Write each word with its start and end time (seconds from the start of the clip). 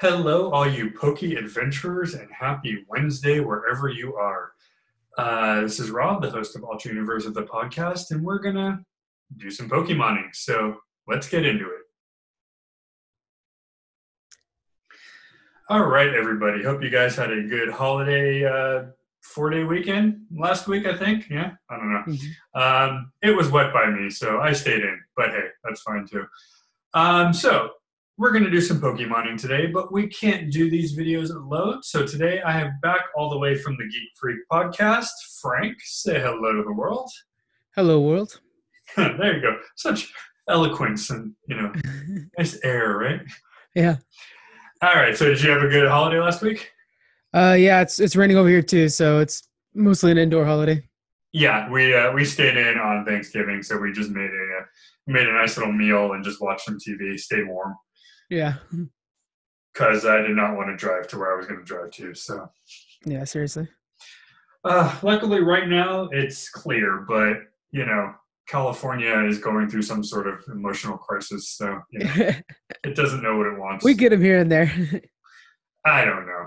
Hello, 0.00 0.52
all 0.52 0.64
you 0.64 0.92
Pokey 0.92 1.34
adventurers, 1.34 2.14
and 2.14 2.30
happy 2.30 2.84
Wednesday 2.86 3.40
wherever 3.40 3.88
you 3.88 4.14
are. 4.14 4.52
Uh, 5.16 5.62
this 5.62 5.80
is 5.80 5.90
Rob, 5.90 6.22
the 6.22 6.30
host 6.30 6.54
of 6.54 6.62
Altered 6.62 6.92
Universe 6.92 7.26
of 7.26 7.34
the 7.34 7.42
podcast, 7.42 8.12
and 8.12 8.22
we're 8.22 8.38
gonna 8.38 8.78
do 9.38 9.50
some 9.50 9.68
Pokemoning. 9.68 10.32
So 10.34 10.76
let's 11.08 11.28
get 11.28 11.44
into 11.44 11.64
it. 11.64 11.80
All 15.68 15.86
right, 15.86 16.14
everybody. 16.14 16.62
Hope 16.62 16.80
you 16.80 16.90
guys 16.90 17.16
had 17.16 17.32
a 17.32 17.42
good 17.42 17.68
holiday 17.68 18.44
uh, 18.44 18.90
four 19.22 19.50
day 19.50 19.64
weekend 19.64 20.20
last 20.30 20.68
week, 20.68 20.86
I 20.86 20.96
think. 20.96 21.28
Yeah, 21.28 21.54
I 21.68 21.76
don't 21.76 21.92
know. 21.92 22.04
Mm-hmm. 22.06 22.60
Um, 22.60 23.10
it 23.20 23.36
was 23.36 23.50
wet 23.50 23.72
by 23.72 23.90
me, 23.90 24.10
so 24.10 24.38
I 24.38 24.52
stayed 24.52 24.82
in, 24.82 25.00
but 25.16 25.30
hey, 25.30 25.48
that's 25.64 25.82
fine 25.82 26.06
too. 26.06 26.24
Um, 26.94 27.32
so, 27.32 27.72
we're 28.18 28.32
going 28.32 28.44
to 28.44 28.50
do 28.50 28.60
some 28.60 28.80
Pokemoning 28.80 29.40
today, 29.40 29.66
but 29.66 29.92
we 29.92 30.08
can't 30.08 30.50
do 30.50 30.68
these 30.68 30.98
videos 30.98 31.30
alone. 31.34 31.82
So, 31.84 32.04
today 32.04 32.42
I 32.42 32.50
have 32.50 32.72
back 32.82 33.02
all 33.16 33.30
the 33.30 33.38
way 33.38 33.54
from 33.54 33.76
the 33.78 33.84
Geek 33.84 34.10
Freak 34.20 34.38
podcast, 34.52 35.08
Frank. 35.40 35.76
Say 35.84 36.18
hello 36.20 36.52
to 36.52 36.64
the 36.64 36.72
world. 36.72 37.08
Hello, 37.76 38.00
world. 38.00 38.40
there 38.96 39.36
you 39.36 39.40
go. 39.40 39.56
Such 39.76 40.12
eloquence 40.48 41.10
and, 41.10 41.32
you 41.46 41.56
know, 41.56 41.72
nice 42.38 42.58
air, 42.64 42.98
right? 42.98 43.20
Yeah. 43.76 43.96
All 44.82 44.94
right. 44.94 45.16
So, 45.16 45.26
did 45.26 45.40
you 45.40 45.50
have 45.50 45.62
a 45.62 45.68
good 45.68 45.88
holiday 45.88 46.18
last 46.18 46.42
week? 46.42 46.72
Uh, 47.32 47.56
yeah, 47.56 47.82
it's 47.82 48.00
it's 48.00 48.16
raining 48.16 48.36
over 48.36 48.48
here 48.48 48.62
too, 48.62 48.88
so 48.88 49.20
it's 49.20 49.46
mostly 49.74 50.10
an 50.10 50.18
indoor 50.18 50.44
holiday. 50.44 50.82
Yeah, 51.32 51.70
we 51.70 51.94
uh, 51.94 52.10
we 52.12 52.24
stayed 52.24 52.56
in 52.56 52.78
on 52.78 53.04
Thanksgiving, 53.04 53.62
so 53.62 53.76
we 53.78 53.92
just 53.92 54.10
made 54.10 54.30
a 54.30 54.58
uh, 54.60 54.64
made 55.06 55.28
a 55.28 55.32
nice 55.34 55.56
little 55.56 55.72
meal 55.72 56.14
and 56.14 56.24
just 56.24 56.40
watched 56.40 56.64
some 56.64 56.78
TV, 56.78 57.16
stayed 57.20 57.46
warm 57.46 57.76
Yeah. 58.30 58.54
because 59.72 60.04
I 60.06 60.18
did 60.22 60.36
not 60.36 60.56
want 60.56 60.68
to 60.70 60.76
drive 60.76 61.08
to 61.08 61.18
where 61.18 61.32
I 61.32 61.36
was 61.36 61.46
going 61.46 61.60
to 61.60 61.64
drive 61.64 61.90
to. 61.92 62.14
So, 62.14 62.48
Yeah, 63.04 63.24
seriously. 63.24 63.68
uh, 64.64 64.94
luckily, 65.02 65.40
right 65.40 65.68
now 65.68 66.08
it's 66.12 66.48
clear, 66.50 67.04
but 67.08 67.36
you 67.70 67.84
know, 67.86 68.12
California 68.48 69.24
is 69.26 69.38
going 69.38 69.68
through 69.68 69.82
some 69.82 70.02
sort 70.02 70.26
of 70.26 70.42
emotional 70.48 70.96
crisis, 70.96 71.50
so 71.50 71.80
you 71.90 72.00
know, 72.00 72.12
it 72.84 72.96
doesn't 72.96 73.22
know 73.22 73.36
what 73.36 73.46
it 73.46 73.58
wants. 73.58 73.84
we 73.84 73.94
get 73.94 74.10
them 74.10 74.22
here 74.22 74.38
and 74.38 74.50
there. 74.50 74.70
I 75.86 76.04
don't 76.04 76.26
know, 76.26 76.46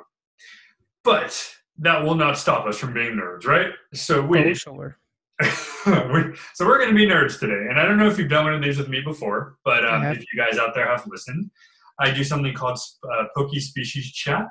but 1.03 1.55
that 1.79 2.03
will 2.03 2.15
not 2.15 2.37
stop 2.37 2.65
us 2.67 2.77
from 2.77 2.93
being 2.93 3.13
nerds, 3.13 3.45
right? 3.45 3.71
So 3.93 4.21
we 4.21 4.39
oh, 4.39 4.53
sure. 4.53 4.97
we- 6.13 6.35
so 6.53 6.65
we're 6.65 6.77
going 6.77 6.89
to 6.89 6.95
be 6.95 7.05
nerds 7.07 7.39
today, 7.39 7.67
and 7.69 7.79
I 7.79 7.85
don't 7.85 7.97
know 7.97 8.07
if 8.07 8.17
you've 8.17 8.29
done 8.29 8.45
one 8.45 8.53
of 8.53 8.61
these 8.61 8.77
with 8.77 8.89
me 8.89 9.01
before, 9.01 9.57
but 9.65 9.85
um, 9.87 10.03
if 10.05 10.19
you 10.19 10.37
guys 10.37 10.57
out 10.59 10.73
there 10.75 10.87
have 10.87 11.05
listened, 11.07 11.49
I 11.99 12.11
do 12.11 12.23
something 12.23 12.53
called 12.53 12.79
uh, 13.03 13.25
Poke 13.35 13.53
Species 13.55 14.11
Chat, 14.11 14.49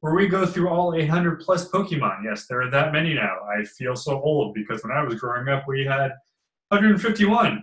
where 0.00 0.14
we 0.14 0.26
go 0.26 0.46
through 0.46 0.68
all 0.68 0.94
800 0.94 1.40
plus 1.40 1.68
Pokemon. 1.70 2.24
Yes, 2.24 2.46
there 2.48 2.60
are 2.62 2.70
that 2.70 2.92
many 2.92 3.14
now. 3.14 3.36
I 3.58 3.64
feel 3.64 3.94
so 3.96 4.20
old 4.20 4.54
because 4.54 4.82
when 4.82 4.92
I 4.96 5.02
was 5.04 5.14
growing 5.16 5.48
up, 5.48 5.64
we 5.68 5.84
had 5.84 6.10
151. 6.68 7.62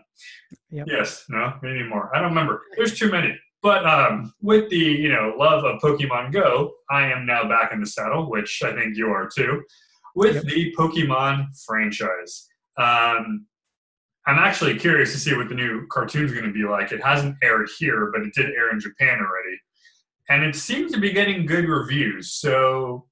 Yep. 0.71 0.85
Yes, 0.89 1.25
no, 1.29 1.53
maybe 1.61 1.83
more. 1.83 2.15
I 2.15 2.19
don't 2.19 2.29
remember. 2.29 2.61
There's 2.77 2.97
too 2.97 3.11
many. 3.11 3.37
But 3.61 3.85
um, 3.85 4.33
with 4.41 4.69
the 4.69 4.77
you 4.77 5.09
know 5.11 5.33
love 5.37 5.65
of 5.65 5.81
Pokemon 5.81 6.31
Go, 6.31 6.73
I 6.89 7.11
am 7.11 7.25
now 7.25 7.47
back 7.47 7.73
in 7.73 7.81
the 7.81 7.87
saddle, 7.87 8.29
which 8.29 8.61
I 8.63 8.73
think 8.73 8.95
you 8.95 9.07
are 9.09 9.27
too, 9.27 9.63
with 10.15 10.35
Yep. 10.35 10.43
the 10.45 10.73
Pokemon 10.77 11.47
franchise. 11.65 12.47
Um, 12.79 13.45
I'm 14.25 14.37
actually 14.37 14.77
curious 14.77 15.11
to 15.13 15.19
see 15.19 15.35
what 15.35 15.49
the 15.49 15.55
new 15.55 15.87
cartoon's 15.87 16.31
going 16.31 16.45
to 16.45 16.51
be 16.53 16.63
like. 16.63 16.91
It 16.91 17.03
hasn't 17.03 17.35
aired 17.43 17.69
here, 17.77 18.11
but 18.13 18.21
it 18.21 18.33
did 18.33 18.51
air 18.51 18.71
in 18.71 18.79
Japan 18.79 19.19
already, 19.19 19.57
and 20.29 20.43
it 20.43 20.55
seems 20.55 20.91
to 20.93 20.99
be 20.99 21.11
getting 21.11 21.45
good 21.45 21.65
reviews. 21.65 22.33
So 22.33 23.05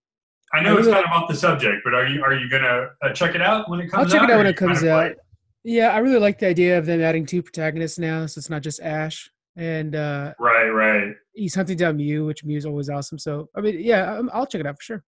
I 0.54 0.62
know 0.62 0.76
I 0.76 0.80
it's 0.80 0.88
kind 0.88 1.06
of 1.06 1.12
off 1.12 1.28
the 1.28 1.36
subject, 1.36 1.82
but 1.84 1.94
are 1.94 2.06
you 2.06 2.24
are 2.24 2.34
you 2.34 2.50
gonna 2.50 2.90
uh, 3.02 3.14
check 3.14 3.36
it 3.36 3.42
out 3.42 3.70
when 3.70 3.80
it 3.80 3.90
comes? 3.90 4.06
I'll 4.06 4.12
check 4.12 4.24
out? 4.24 4.30
it 4.30 4.34
out 4.34 4.38
when 4.38 4.48
it 4.48 4.58
comes 4.58 4.84
out. 4.84 5.14
Yeah, 5.64 5.90
I 5.90 5.98
really 5.98 6.20
like 6.20 6.40
the 6.40 6.48
idea 6.48 6.78
of 6.78 6.86
them 6.86 7.02
adding 7.02 7.26
two 7.26 7.42
protagonists 7.42 8.00
now, 8.00 8.26
so 8.26 8.40
it's 8.40 8.50
not 8.50 8.62
just 8.62 8.80
Ash 8.80 9.30
and 9.58 9.96
uh, 9.96 10.34
right, 10.40 10.70
right. 10.70 11.16
he's 11.34 11.56
hunting 11.56 11.78
down 11.78 11.98
Mew, 11.98 12.26
which 12.26 12.46
Mew's 12.46 12.66
always 12.66 12.90
awesome. 12.90 13.18
So 13.18 13.50
I 13.56 13.62
mean, 13.62 13.80
yeah, 13.80 14.18
um, 14.18 14.30
I'll 14.32 14.46
check 14.46 14.62
it 14.62 14.68
out 14.68 14.78
for 14.78 14.84
sure. 14.84 15.04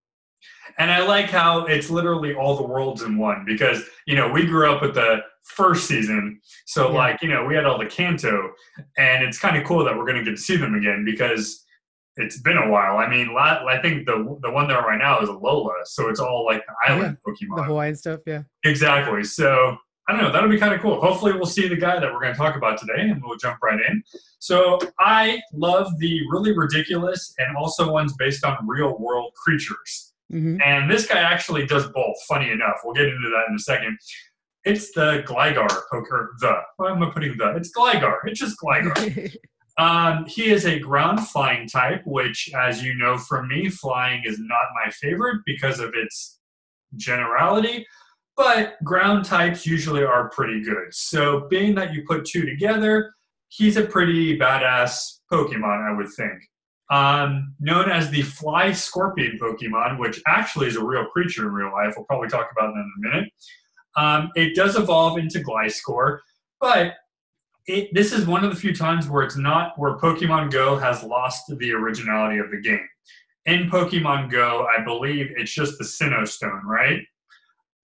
And 0.77 0.91
I 0.91 1.05
like 1.05 1.29
how 1.29 1.65
it's 1.65 1.89
literally 1.89 2.33
all 2.33 2.55
the 2.55 2.63
worlds 2.63 3.01
in 3.01 3.17
one 3.17 3.43
because, 3.45 3.83
you 4.05 4.15
know, 4.15 4.29
we 4.29 4.45
grew 4.45 4.71
up 4.71 4.81
with 4.81 4.93
the 4.95 5.17
first 5.43 5.87
season. 5.87 6.39
So, 6.65 6.89
Yeah. 6.89 6.97
like, 6.97 7.21
you 7.21 7.27
know, 7.27 7.45
we 7.45 7.55
had 7.55 7.65
all 7.65 7.77
the 7.77 7.85
Kanto. 7.85 8.51
And 8.97 9.23
it's 9.23 9.39
kind 9.39 9.57
of 9.57 9.65
cool 9.65 9.83
that 9.83 9.97
we're 9.97 10.05
going 10.05 10.17
to 10.17 10.23
get 10.23 10.37
to 10.37 10.41
see 10.41 10.55
them 10.55 10.75
again 10.75 11.03
because 11.05 11.65
it's 12.15 12.39
been 12.41 12.57
a 12.57 12.69
while. 12.69 12.97
I 12.97 13.07
mean, 13.09 13.35
I 13.37 13.79
think 13.81 14.05
the 14.05 14.37
the 14.41 14.51
one 14.51 14.67
there 14.67 14.81
right 14.81 14.99
now 14.99 15.21
is 15.21 15.29
Alola. 15.29 15.71
So 15.85 16.09
it's 16.09 16.19
all 16.19 16.45
like 16.45 16.63
the 16.65 16.91
island 16.91 17.17
The 17.25 17.31
Pokemon. 17.31 17.55
The 17.57 17.63
Hawaiian 17.63 17.95
stuff, 17.95 18.19
yeah. 18.25 18.43
Exactly. 18.65 19.23
So 19.23 19.77
I 20.07 20.13
don't 20.13 20.21
know. 20.23 20.31
That'll 20.31 20.49
be 20.49 20.57
kind 20.57 20.73
of 20.73 20.81
cool. 20.81 20.99
Hopefully, 20.99 21.33
we'll 21.33 21.45
see 21.45 21.67
the 21.67 21.75
guy 21.77 21.99
that 21.99 22.11
we're 22.11 22.19
going 22.19 22.33
to 22.33 22.37
talk 22.37 22.55
about 22.55 22.79
today, 22.79 23.01
and 23.09 23.21
we'll 23.23 23.37
jump 23.37 23.59
right 23.61 23.79
in. 23.79 24.01
So 24.39 24.79
I 24.97 25.39
love 25.53 25.87
the 25.99 26.21
really 26.31 26.57
ridiculous 26.57 27.33
and 27.37 27.55
also 27.55 27.91
ones 27.91 28.13
based 28.17 28.43
on 28.43 28.57
real 28.67 28.97
world 28.97 29.33
creatures. 29.35 30.08
Hmm 30.29 30.57
And 30.63 30.89
this 30.89 31.07
guy 31.07 31.19
actually 31.19 31.65
does 31.65 31.87
both. 31.87 32.15
Funny 32.27 32.51
enough, 32.51 32.81
we'll 32.83 32.93
get 32.93 33.07
into 33.07 33.29
that 33.29 33.45
in 33.49 33.55
a 33.55 33.59
second. 33.59 33.97
It's 34.65 34.91
the 34.91 35.23
Gligar 35.25 35.69
poker. 35.91 36.35
The 36.39 36.57
why 36.77 36.91
am 36.91 37.01
I 37.01 37.09
putting 37.09 37.37
the? 37.37 37.55
It's 37.55 37.71
Gligar. 37.71 38.19
It's 38.25 38.39
just 38.39 38.57
Gligar. 38.59 39.35
Um, 39.79 40.25
he 40.25 40.49
is 40.49 40.65
a 40.65 40.77
ground 40.77 41.25
flying 41.25 41.65
type, 41.65 42.01
which, 42.05 42.51
as 42.53 42.83
you 42.83 42.95
know 42.95 43.17
from 43.17 43.47
me, 43.47 43.69
flying 43.69 44.23
is 44.25 44.37
not 44.37 44.59
my 44.75 44.91
favorite 44.91 45.41
because 45.45 45.79
of 45.79 45.93
its 45.95 46.39
generality. 46.97 47.87
But 48.35 48.75
ground 48.83 49.23
types 49.23 49.65
usually 49.65 50.03
are 50.03 50.29
pretty 50.31 50.61
good. 50.61 50.93
So, 50.93 51.47
being 51.49 51.75
that 51.75 51.93
you 51.93 52.03
put 52.05 52.25
two 52.25 52.45
together, 52.45 53.13
he's 53.47 53.77
a 53.77 53.85
pretty 53.85 54.37
badass 54.37 55.19
Pokemon, 55.31 55.89
I 55.89 55.95
would 55.95 56.11
think. 56.11 56.41
Um, 56.89 57.53
known 57.59 57.89
as 57.89 58.09
the 58.09 58.23
Fly 58.23 58.71
Scorpion 58.71 59.37
Pokemon, 59.39 59.99
which 59.99 60.21
actually 60.25 60.67
is 60.67 60.75
a 60.75 60.83
real 60.83 61.05
creature 61.05 61.47
in 61.47 61.53
real 61.53 61.71
life. 61.71 61.93
We'll 61.95 62.05
probably 62.05 62.29
talk 62.29 62.49
about 62.51 62.73
that 62.73 62.79
in 62.79 62.91
a 62.97 63.09
minute. 63.09 63.29
Um, 63.95 64.31
it 64.35 64.55
does 64.55 64.75
evolve 64.75 65.19
into 65.19 65.39
Gliscor, 65.39 66.19
but 66.59 66.95
it, 67.67 67.93
this 67.93 68.11
is 68.11 68.25
one 68.25 68.43
of 68.43 68.49
the 68.49 68.59
few 68.59 68.73
times 68.73 69.07
where 69.07 69.23
it's 69.23 69.37
not 69.37 69.77
where 69.77 69.97
Pokemon 69.97 70.51
Go 70.51 70.77
has 70.77 71.03
lost 71.03 71.43
the 71.59 71.71
originality 71.73 72.39
of 72.39 72.49
the 72.49 72.59
game. 72.59 72.87
In 73.45 73.69
Pokemon 73.69 74.31
Go, 74.31 74.67
I 74.75 74.83
believe 74.83 75.31
it's 75.37 75.53
just 75.53 75.77
the 75.77 75.83
Sinnoh 75.83 76.27
Stone, 76.27 76.63
right? 76.65 77.01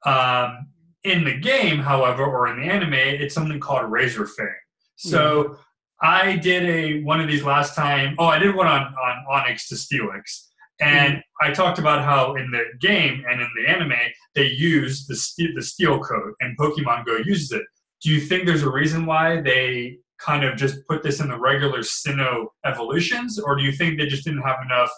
Um, 0.05 0.67
in 1.03 1.23
the 1.23 1.37
game, 1.37 1.77
however, 1.77 2.25
or 2.25 2.47
in 2.47 2.59
the 2.59 2.65
anime, 2.65 2.93
it's 2.93 3.35
something 3.35 3.59
called 3.59 3.91
Razor 3.91 4.25
Fang. 4.25 4.47
So 4.95 5.57
I 6.01 6.35
did 6.37 6.63
a 6.63 7.03
one 7.03 7.21
of 7.21 7.27
these 7.27 7.43
last 7.43 7.75
time. 7.75 8.15
Oh, 8.19 8.25
I 8.25 8.39
did 8.39 8.55
one 8.55 8.67
on 8.67 8.81
on 8.81 9.25
Onix 9.31 9.67
to 9.69 9.75
Steelix, 9.75 10.47
and 10.81 11.21
I 11.41 11.51
talked 11.51 11.79
about 11.79 12.03
how 12.03 12.35
in 12.35 12.51
the 12.51 12.63
game 12.79 13.23
and 13.29 13.41
in 13.41 13.49
the 13.57 13.69
anime 13.69 13.93
they 14.33 14.47
use 14.47 15.07
the 15.07 15.15
steel, 15.15 15.49
the 15.55 15.61
steel 15.61 15.99
code, 15.99 16.33
and 16.41 16.57
Pokemon 16.57 17.05
Go 17.05 17.17
uses 17.25 17.51
it. 17.51 17.63
Do 18.01 18.11
you 18.11 18.19
think 18.19 18.45
there's 18.45 18.63
a 18.63 18.69
reason 18.69 19.05
why 19.05 19.41
they 19.41 19.97
kind 20.19 20.43
of 20.43 20.57
just 20.57 20.85
put 20.87 21.03
this 21.03 21.19
in 21.19 21.29
the 21.29 21.39
regular 21.39 21.79
Sinnoh 21.79 22.47
evolutions, 22.65 23.39
or 23.39 23.55
do 23.55 23.63
you 23.63 23.71
think 23.71 23.97
they 23.97 24.07
just 24.07 24.25
didn't 24.25 24.43
have 24.43 24.57
enough 24.65 24.91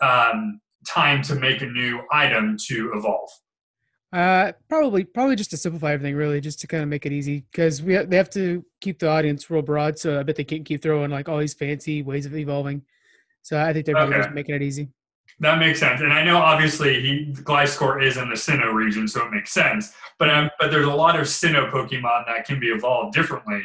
um, 0.00 0.60
time 0.86 1.22
to 1.22 1.34
make 1.34 1.62
a 1.62 1.66
new 1.66 2.00
item 2.12 2.56
to 2.68 2.92
evolve? 2.94 3.30
Uh, 4.16 4.50
probably, 4.70 5.04
probably 5.04 5.36
just 5.36 5.50
to 5.50 5.58
simplify 5.58 5.92
everything, 5.92 6.16
really, 6.16 6.40
just 6.40 6.58
to 6.58 6.66
kind 6.66 6.82
of 6.82 6.88
make 6.88 7.04
it 7.04 7.12
easy, 7.12 7.44
because 7.52 7.82
we 7.82 7.94
ha- 7.94 8.04
they 8.08 8.16
have 8.16 8.30
to 8.30 8.64
keep 8.80 8.98
the 8.98 9.06
audience 9.06 9.50
real 9.50 9.60
broad. 9.60 9.98
So 9.98 10.18
I 10.18 10.22
bet 10.22 10.36
they 10.36 10.44
can't 10.44 10.64
keep 10.64 10.80
throwing 10.80 11.10
like 11.10 11.28
all 11.28 11.38
these 11.38 11.52
fancy 11.52 12.00
ways 12.00 12.24
of 12.24 12.34
evolving. 12.34 12.80
So 13.42 13.60
I 13.60 13.74
think 13.74 13.84
they're 13.84 13.94
really 13.94 14.14
just 14.14 14.30
making 14.30 14.54
it 14.54 14.62
easy. 14.62 14.88
That 15.40 15.58
makes 15.58 15.80
sense, 15.80 16.00
and 16.00 16.14
I 16.14 16.24
know 16.24 16.38
obviously 16.38 16.98
he 17.02 17.32
Gliscor 17.42 18.02
is 18.02 18.16
in 18.16 18.30
the 18.30 18.36
Sinnoh 18.36 18.72
region, 18.72 19.06
so 19.06 19.26
it 19.26 19.32
makes 19.32 19.52
sense. 19.52 19.92
But 20.18 20.30
um, 20.30 20.48
but 20.58 20.70
there's 20.70 20.86
a 20.86 20.94
lot 20.94 21.20
of 21.20 21.26
Sinnoh 21.26 21.70
Pokemon 21.70 22.24
that 22.26 22.46
can 22.46 22.58
be 22.58 22.68
evolved 22.68 23.14
differently, 23.14 23.64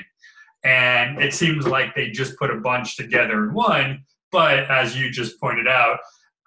and 0.65 1.17
it 1.21 1.33
seems 1.33 1.65
like 1.65 1.95
they 1.95 2.11
just 2.11 2.37
put 2.37 2.51
a 2.51 2.57
bunch 2.57 2.97
together 2.97 3.45
in 3.45 3.53
one. 3.53 4.03
But 4.33 4.69
as 4.69 4.97
you 4.97 5.11
just 5.11 5.39
pointed 5.39 5.69
out, 5.69 5.99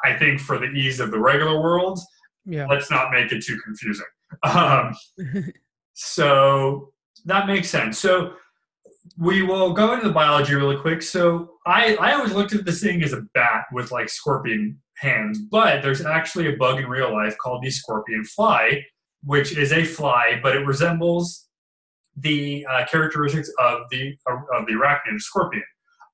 I 0.05 0.12
think 0.12 0.40
for 0.40 0.58
the 0.58 0.67
ease 0.67 1.00
of 1.00 1.11
the 1.11 1.19
regular 1.19 1.58
world, 1.62 2.00
Yeah. 2.46 2.67
let's 2.67 2.91
not 2.91 3.11
make 3.11 3.32
it 3.32 3.43
too 3.44 3.58
confusing. 3.64 4.06
Um, 4.43 4.93
so 5.93 6.93
that 7.25 7.46
makes 7.46 7.69
sense. 7.70 7.99
So 7.99 8.35
we 9.17 9.43
will 9.43 9.73
go 9.73 9.93
into 9.94 10.08
the 10.08 10.12
biology 10.14 10.55
really 10.55 10.76
quick. 10.76 11.02
So 11.02 11.52
I, 11.67 11.94
I 11.96 12.14
always 12.14 12.32
looked 12.32 12.52
at 12.52 12.64
this 12.64 12.81
thing 12.82 13.02
as 13.05 13.12
a 13.12 13.23
bat 13.35 13.67
with 13.73 13.93
like 13.93 14.08
scorpion 14.08 14.81
hands, 14.96 15.38
but 15.38 15.82
there's 15.82 16.05
actually 16.05 16.52
a 16.52 16.56
bug 16.56 16.81
in 16.81 16.87
real 16.88 17.12
life 17.12 17.37
called 17.38 17.62
the 17.62 17.70
scorpion 17.70 18.25
fly, 18.25 18.82
which 19.23 19.56
is 19.56 19.73
a 19.73 19.85
fly, 19.85 20.41
but 20.43 20.56
it 20.56 20.67
resembles 20.67 21.46
the 22.17 22.67
uh, 22.70 22.85
characteristics 22.87 23.50
of 23.58 23.82
the 23.91 24.17
of 24.26 24.67
the 24.67 24.73
arachnid 24.73 25.20
scorpion. 25.20 25.64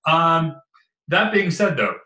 Um, 0.06 0.56
that 1.08 1.32
being 1.32 1.50
said, 1.50 1.76
though, 1.76 1.96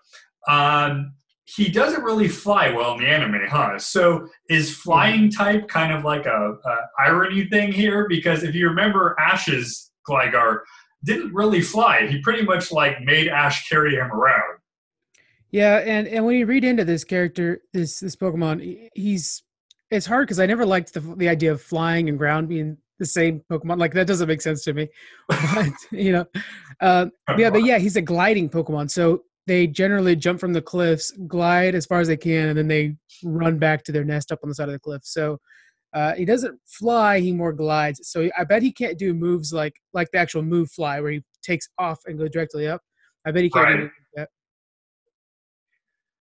Um, 0.49 1.15
he 1.45 1.69
doesn't 1.69 2.03
really 2.03 2.29
fly 2.29 2.71
well 2.71 2.95
in 2.95 3.01
the 3.01 3.07
anime, 3.07 3.41
huh? 3.49 3.79
So 3.79 4.29
is 4.49 4.75
flying 4.75 5.31
type 5.31 5.69
kind 5.69 5.93
of 5.93 6.05
like 6.05 6.27
a, 6.27 6.57
a 6.65 6.77
irony 6.99 7.47
thing 7.47 7.73
here? 7.73 8.07
Because 8.09 8.43
if 8.43 8.55
you 8.55 8.69
remember 8.69 9.15
Ash's 9.19 9.93
Gligar 10.09 10.61
didn't 11.05 11.35
really 11.35 11.61
fly. 11.61 12.07
He 12.07 12.21
pretty 12.21 12.43
much 12.43 12.73
like 12.73 13.01
made 13.03 13.29
Ash 13.29 13.69
carry 13.69 13.95
him 13.95 14.11
around. 14.11 14.59
Yeah, 15.51 15.77
and 15.79 16.09
and 16.09 16.25
when 16.25 16.37
you 16.37 16.47
read 16.47 16.65
into 16.65 16.85
this 16.85 17.05
character, 17.05 17.61
this 17.73 18.01
this 18.01 18.17
Pokemon, 18.17 18.89
he's 18.95 19.43
it's 19.91 20.07
hard 20.07 20.27
because 20.27 20.41
I 20.41 20.47
never 20.47 20.67
liked 20.67 20.95
the 20.95 21.01
the 21.01 21.29
idea 21.29 21.53
of 21.53 21.63
flying 21.63 22.09
and 22.09 22.19
ground 22.19 22.49
being 22.49 22.77
the 22.99 23.07
same 23.07 23.43
Pokemon. 23.51 23.79
Like 23.79 23.93
that 23.95 24.07
doesn't 24.07 24.27
make 24.27 24.43
sense 24.43 24.65
to 24.65 24.73
me. 24.73 24.89
But 25.29 25.73
you 25.93 26.13
know, 26.13 26.27
uh, 26.81 27.07
yeah, 27.37 27.51
but 27.51 27.65
yeah, 27.65 27.79
he's 27.79 27.97
a 27.97 28.03
gliding 28.03 28.49
Pokemon. 28.49 28.91
So 28.91 29.23
they 29.47 29.67
generally 29.67 30.17
jump 30.17 30.41
from 30.41 30.53
the 30.53 30.63
cliffs, 30.63 31.11
glide 31.27 31.75
as 31.75 31.87
far 31.87 32.01
as 32.01 32.09
they 32.09 32.17
can, 32.17 32.49
and 32.49 32.59
then 32.59 32.69
they 32.69 32.97
run 33.23 33.59
back 33.59 33.85
to 33.85 33.93
their 33.93 34.05
nest 34.05 34.33
up 34.33 34.41
on 34.43 34.49
the 34.49 34.55
side 34.55 34.69
of 34.69 34.73
the 34.73 34.79
cliff. 34.79 35.03
So 35.05 35.39
uh, 35.93 36.15
he 36.15 36.25
doesn't 36.25 36.59
fly; 36.67 37.21
he 37.21 37.33
more 37.33 37.53
glides. 37.53 38.01
So 38.05 38.29
I 38.39 38.45
bet 38.45 38.63
he 38.63 38.73
can't 38.73 38.99
do 38.99 39.15
moves 39.15 39.53
like 39.53 39.75
like 39.93 40.11
the 40.13 40.19
actual 40.19 40.43
move 40.43 40.71
fly, 40.71 41.01
where 41.01 41.13
he 41.13 41.23
takes 41.43 41.69
off 41.79 42.01
and 42.07 42.19
goes 42.19 42.31
directly 42.31 42.67
up. 42.67 42.81
I 43.27 43.31
bet 43.33 43.43
he 43.45 43.51
can't 43.51 43.65
Right. 43.67 43.81
do 43.81 43.91
that. 44.15 44.29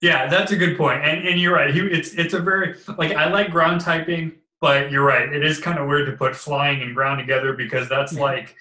Yeah, 0.00 0.28
that's 0.28 0.52
a 0.52 0.56
good. 0.56 0.78
And 0.81 1.26
and 1.26 1.40
you're 1.40 1.54
right. 1.54 1.72
He, 1.72 1.81
it's 1.81 2.12
it's 2.14 2.34
a 2.34 2.40
very 2.40 2.76
like 2.99 3.12
I 3.12 3.31
like 3.31 3.50
ground 3.50 3.81
typing, 3.81 4.32
but 4.61 4.93
you're 4.93 5.04
right. 5.04 5.32
It 5.32 5.44
is 5.44 5.58
kind 5.58 5.78
of 5.78 5.88
weird 5.88 6.06
to 6.06 6.12
put 6.12 6.37
flying 6.37 6.82
and 6.82 6.94
ground 6.94 7.19
together 7.19 7.52
because 7.54 7.88
that's 7.88 8.12
like 8.12 8.54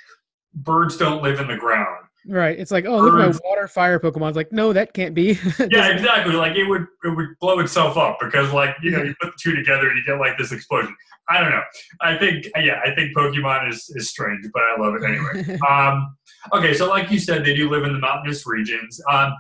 birds 0.54 0.98
don't 0.98 1.22
live 1.22 1.40
in 1.40 1.48
the 1.48 1.58
ground. 1.58 2.07
Right? 2.28 2.60
It's 2.60 2.72
like, 2.72 2.86
oh, 2.86 2.98
look 2.98 3.14
at 3.14 3.34
my 3.34 3.40
water 3.44 3.68
fire 3.68 4.00
Pokemon. 4.00 4.30
It's 4.30 4.38
like, 4.38 4.52
no, 4.52 4.74
that 4.74 4.94
can't 4.94 5.16
be. 5.16 5.40
Yeah, 5.70 5.90
exactly. 5.90 6.34
Like 6.34 6.56
it 6.56 6.66
would 6.66 6.88
it 7.04 7.16
would 7.16 7.28
blow 7.40 7.60
itself 7.60 7.98
up 7.98 8.18
because 8.20 8.52
like 8.54 8.76
you 8.82 8.92
know 8.92 9.04
you 9.04 9.14
put 9.22 9.32
the 9.32 9.38
two 9.42 9.56
together 9.56 9.90
and 9.90 9.98
you 9.98 10.04
get 10.06 10.20
like 10.20 10.38
this 10.38 10.52
explosion. 10.52 10.96
I 11.30 11.42
don't 11.42 11.52
know. 11.52 11.64
I 12.02 12.18
think 12.18 12.46
yeah, 12.56 12.80
I 12.86 12.94
think 12.96 13.16
Pokemon 13.16 13.70
is 13.70 13.90
is 13.96 14.10
strange, 14.10 14.46
but 14.54 14.62
I 14.62 14.80
love 14.80 14.96
it 14.96 15.04
anyway. 15.04 15.60
um, 15.70 16.16
okay, 16.54 16.74
so 16.74 16.88
like 16.88 17.12
you 17.12 17.20
said, 17.20 17.44
they 17.44 17.54
do 17.54 17.70
live 17.70 17.84
in 17.84 17.94
the 17.94 18.00
mountainous 18.00 18.46
regions. 18.46 19.02
Um, 19.10 19.34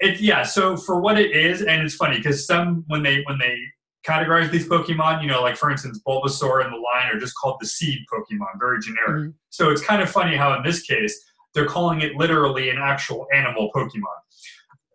it 0.00 0.20
yeah. 0.20 0.42
So 0.42 0.76
for 0.76 1.00
what 1.00 1.18
it 1.18 1.32
is, 1.32 1.62
and 1.62 1.82
it's 1.82 1.94
funny 1.94 2.16
because 2.16 2.46
some 2.46 2.84
when 2.88 3.02
they 3.02 3.22
when 3.24 3.38
they 3.38 3.58
categorize 4.06 4.50
these 4.50 4.68
Pokemon, 4.68 5.20
you 5.22 5.28
know, 5.28 5.42
like 5.42 5.56
for 5.56 5.70
instance, 5.70 6.00
Bulbasaur 6.06 6.64
and 6.64 6.72
the 6.72 6.78
Lion 6.78 7.16
are 7.16 7.18
just 7.18 7.34
called 7.36 7.56
the 7.60 7.66
Seed 7.66 7.98
Pokemon, 8.12 8.58
very 8.58 8.80
generic. 8.80 9.30
Mhm. 9.30 9.34
So 9.50 9.70
it's 9.70 9.82
kind 9.82 10.00
of 10.00 10.08
funny 10.08 10.36
how 10.36 10.54
in 10.54 10.62
this 10.62 10.82
case 10.82 11.20
they're 11.56 11.66
calling 11.66 12.02
it 12.02 12.14
literally 12.14 12.70
an 12.70 12.76
actual 12.78 13.26
animal 13.34 13.70
Pokemon. 13.74 14.18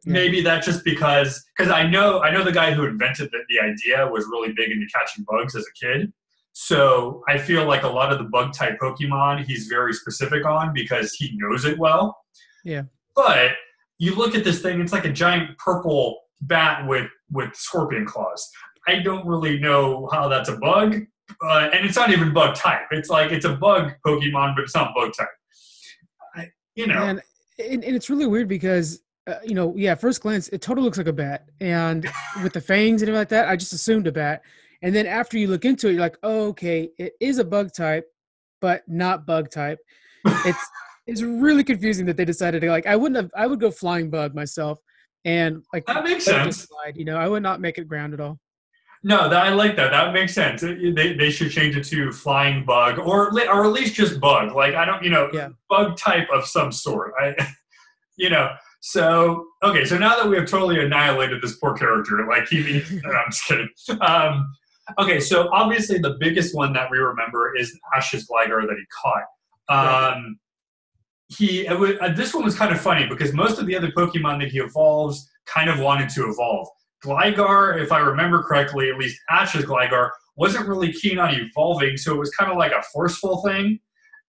Yeah. 0.05 0.13
Maybe 0.13 0.41
that's 0.41 0.65
just 0.65 0.85
because 0.85 1.43
because 1.57 1.71
I 1.71 1.85
know 1.85 2.21
I 2.21 2.31
know 2.31 2.43
the 2.43 2.51
guy 2.51 2.71
who 2.71 2.85
invented 2.85 3.29
the, 3.31 3.39
the 3.49 3.59
idea 3.59 4.07
was 4.07 4.25
really 4.25 4.53
big 4.55 4.71
into 4.71 4.87
catching 4.87 5.25
bugs 5.27 5.55
as 5.55 5.63
a 5.65 5.85
kid. 5.85 6.13
So 6.53 7.23
I 7.27 7.37
feel 7.37 7.65
like 7.65 7.83
a 7.83 7.87
lot 7.87 8.11
of 8.11 8.19
the 8.19 8.25
bug 8.25 8.53
type 8.53 8.77
Pokemon 8.81 9.45
he's 9.45 9.67
very 9.67 9.93
specific 9.93 10.45
on 10.45 10.73
because 10.73 11.13
he 11.13 11.35
knows 11.35 11.65
it 11.65 11.77
well. 11.77 12.17
Yeah. 12.63 12.83
But 13.15 13.51
you 13.99 14.15
look 14.15 14.35
at 14.35 14.43
this 14.43 14.61
thing, 14.61 14.81
it's 14.81 14.93
like 14.93 15.05
a 15.05 15.11
giant 15.11 15.57
purple 15.57 16.19
bat 16.41 16.87
with 16.87 17.09
with 17.31 17.55
scorpion 17.55 18.05
claws. 18.05 18.49
I 18.87 18.99
don't 18.99 19.25
really 19.27 19.59
know 19.59 20.09
how 20.11 20.27
that's 20.27 20.49
a 20.49 20.57
bug, 20.57 20.95
uh, 21.43 21.69
and 21.71 21.85
it's 21.85 21.95
not 21.95 22.11
even 22.11 22.33
bug 22.33 22.55
type. 22.55 22.87
It's 22.89 23.09
like 23.09 23.31
it's 23.31 23.45
a 23.45 23.55
bug 23.55 23.93
Pokemon, 24.05 24.55
but 24.55 24.63
it's 24.63 24.75
not 24.75 24.95
bug 24.95 25.13
type. 25.17 25.27
You 26.75 26.87
know, 26.87 27.03
and, 27.03 27.21
and 27.59 27.83
and 27.83 27.95
it's 27.95 28.09
really 28.09 28.27
weird 28.27 28.47
because 28.47 29.01
uh, 29.27 29.35
you 29.43 29.53
know, 29.53 29.73
yeah, 29.75 29.95
first 29.95 30.21
glance, 30.21 30.47
it 30.49 30.61
totally 30.61 30.85
looks 30.85 30.97
like 30.97 31.07
a 31.07 31.13
bat, 31.13 31.49
and 31.59 32.09
with 32.43 32.53
the 32.53 32.61
fangs 32.61 33.01
and 33.01 33.09
everything 33.09 33.21
like 33.21 33.29
that, 33.29 33.47
I 33.47 33.55
just 33.55 33.73
assumed 33.73 34.07
a 34.07 34.11
bat. 34.11 34.41
And 34.81 34.95
then 34.95 35.05
after 35.05 35.37
you 35.37 35.47
look 35.47 35.63
into 35.63 35.87
it, 35.87 35.91
you're 35.93 36.01
like, 36.01 36.17
oh, 36.23 36.47
okay, 36.49 36.89
it 36.97 37.13
is 37.19 37.37
a 37.37 37.43
bug 37.43 37.71
type, 37.71 38.05
but 38.61 38.81
not 38.87 39.27
bug 39.27 39.51
type. 39.51 39.79
It's 40.25 40.65
it's 41.07 41.21
really 41.21 41.63
confusing 41.63 42.05
that 42.07 42.17
they 42.17 42.25
decided 42.25 42.61
to 42.61 42.69
like. 42.69 42.87
I 42.87 42.95
wouldn't 42.95 43.17
have. 43.17 43.31
I 43.35 43.47
would 43.47 43.59
go 43.59 43.69
flying 43.69 44.09
bug 44.09 44.33
myself, 44.33 44.79
and 45.23 45.63
like 45.71 45.85
that 45.85 46.03
makes 46.03 46.25
sense. 46.25 46.67
slide. 46.67 46.97
You 46.97 47.05
know, 47.05 47.17
I 47.17 47.27
would 47.27 47.43
not 47.43 47.61
make 47.61 47.77
it 47.77 47.87
ground 47.87 48.13
at 48.13 48.19
all. 48.19 48.39
No, 49.03 49.27
that, 49.29 49.45
I 49.45 49.49
like 49.49 49.75
that. 49.77 49.89
That 49.89 50.13
makes 50.13 50.33
sense. 50.33 50.61
They, 50.61 50.91
they 51.13 51.31
should 51.31 51.49
change 51.51 51.75
it 51.75 51.83
to 51.85 52.11
flying 52.11 52.63
bug, 52.65 52.99
or 52.99 53.31
or 53.49 53.65
at 53.65 53.71
least 53.71 53.95
just 53.95 54.19
bug. 54.19 54.55
Like 54.55 54.75
I 54.75 54.85
don't, 54.85 55.03
you 55.03 55.09
know, 55.09 55.29
Yeah. 55.33 55.49
bug 55.69 55.97
type 55.97 56.27
of 56.31 56.45
some 56.45 56.71
sort. 56.71 57.13
I, 57.19 57.35
you 58.17 58.29
know. 58.29 58.51
So 58.83 59.45
okay, 59.63 59.85
so 59.85 59.97
now 59.97 60.15
that 60.15 60.27
we 60.27 60.35
have 60.37 60.47
totally 60.47 60.83
annihilated 60.83 61.41
this 61.41 61.57
poor 61.57 61.75
character, 61.75 62.25
like 62.27 62.47
he, 62.47 62.61
he 62.63 62.95
no, 63.03 63.11
I'm 63.11 63.31
just 63.31 63.45
kidding. 63.45 63.69
Um, 64.01 64.51
okay, 64.99 65.19
so 65.19 65.49
obviously 65.51 65.97
the 65.99 66.17
biggest 66.19 66.55
one 66.55 66.73
that 66.73 66.89
we 66.89 66.97
remember 66.97 67.55
is 67.55 67.77
Ash's 67.95 68.27
Gligar 68.27 68.67
that 68.67 68.75
he 68.77 68.85
caught. 69.01 70.13
Um, 70.13 70.39
he 71.27 71.65
it 71.67 71.77
was, 71.79 71.91
uh, 72.01 72.09
this 72.09 72.33
one 72.33 72.43
was 72.43 72.55
kind 72.55 72.71
of 72.73 72.81
funny 72.81 73.07
because 73.07 73.33
most 73.33 73.59
of 73.59 73.65
the 73.65 73.75
other 73.75 73.91
Pokemon 73.91 74.39
that 74.41 74.49
he 74.51 74.59
evolves 74.59 75.27
kind 75.45 75.69
of 75.69 75.79
wanted 75.79 76.09
to 76.09 76.29
evolve. 76.29 76.67
Gligar, 77.03 77.81
if 77.81 77.91
I 77.91 77.99
remember 77.99 78.43
correctly, 78.43 78.89
at 78.89 78.97
least 78.97 79.19
Ash's 79.29 79.65
Gligar, 79.65 80.09
wasn't 80.35 80.67
really 80.67 80.91
keen 80.93 81.19
on 81.19 81.33
evolving, 81.33 81.97
so 81.97 82.13
it 82.13 82.17
was 82.17 82.29
kind 82.31 82.51
of 82.51 82.57
like 82.57 82.71
a 82.71 82.81
forceful 82.93 83.41
thing. 83.43 83.79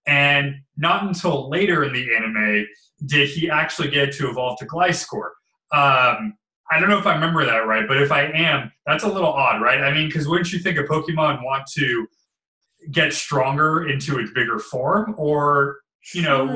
And 0.06 0.56
not 0.76 1.04
until 1.04 1.48
later 1.48 1.84
in 1.84 1.92
the 1.92 2.14
anime 2.14 2.66
did 3.06 3.28
he 3.28 3.48
actually 3.50 3.88
get 3.90 4.12
to 4.14 4.28
evolve 4.28 4.58
to 4.58 4.66
Gliscor. 4.66 5.26
Um, 5.72 6.34
I 6.70 6.80
don't 6.80 6.88
know 6.88 6.98
if 6.98 7.06
I 7.06 7.14
remember 7.14 7.44
that 7.44 7.66
right, 7.66 7.86
but 7.86 8.00
if 8.00 8.10
I 8.10 8.24
am, 8.24 8.72
that's 8.86 9.04
a 9.04 9.08
little 9.08 9.32
odd, 9.32 9.60
right? 9.62 9.80
I 9.82 9.92
mean, 9.92 10.08
because 10.08 10.26
wouldn't 10.26 10.52
you 10.52 10.58
think 10.58 10.78
a 10.78 10.84
Pokemon 10.84 11.44
want 11.44 11.66
to 11.76 12.06
get 12.90 13.12
stronger 13.12 13.88
into 13.88 14.18
its 14.18 14.32
bigger 14.32 14.58
form, 14.58 15.14
or 15.16 15.78
you 16.14 16.22
know- 16.22 16.46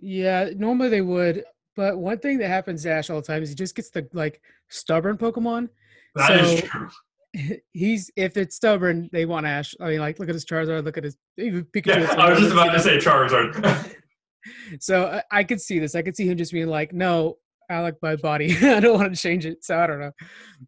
yeah, 0.00 0.50
normally 0.56 0.88
they 0.88 1.02
would. 1.02 1.44
But 1.78 1.96
one 1.96 2.18
thing 2.18 2.38
that 2.38 2.48
happens 2.48 2.82
to 2.82 2.90
Ash 2.90 3.08
all 3.08 3.20
the 3.20 3.26
time 3.26 3.40
is 3.40 3.50
he 3.50 3.54
just 3.54 3.76
gets 3.76 3.88
the 3.90 4.04
like 4.12 4.42
stubborn 4.68 5.16
Pokemon. 5.16 5.68
that 6.16 6.40
is 6.40 6.58
So- 6.58 6.66
true. 6.66 6.88
he's 7.72 8.10
if 8.16 8.36
it's 8.36 8.56
stubborn, 8.56 9.08
they 9.12 9.26
want 9.26 9.46
Ash. 9.46 9.76
I 9.80 9.90
mean, 9.90 10.00
like 10.00 10.18
look 10.18 10.28
at 10.28 10.34
his 10.34 10.44
Charizard, 10.44 10.84
look 10.84 10.98
at 10.98 11.04
his 11.04 11.16
even 11.36 11.64
Pikachu. 11.66 12.00
Yeah, 12.00 12.14
I 12.14 12.30
was 12.30 12.40
just 12.40 12.52
about 12.52 12.72
to 12.72 12.80
say 12.80 12.98
Charizard. 12.98 13.94
So 14.80 15.06
I, 15.06 15.40
I 15.40 15.44
could 15.44 15.60
see 15.60 15.78
this. 15.78 15.94
I 15.94 16.00
could 16.00 16.16
see 16.16 16.26
him 16.26 16.38
just 16.38 16.52
being 16.52 16.68
like, 16.68 16.94
"No, 16.94 17.36
I 17.68 17.80
like 17.80 17.96
my 18.00 18.16
body. 18.16 18.56
I 18.66 18.80
don't 18.80 18.98
want 18.98 19.14
to 19.14 19.20
change 19.20 19.44
it." 19.44 19.62
So 19.62 19.78
I 19.78 19.86
don't 19.86 20.00
know. 20.00 20.12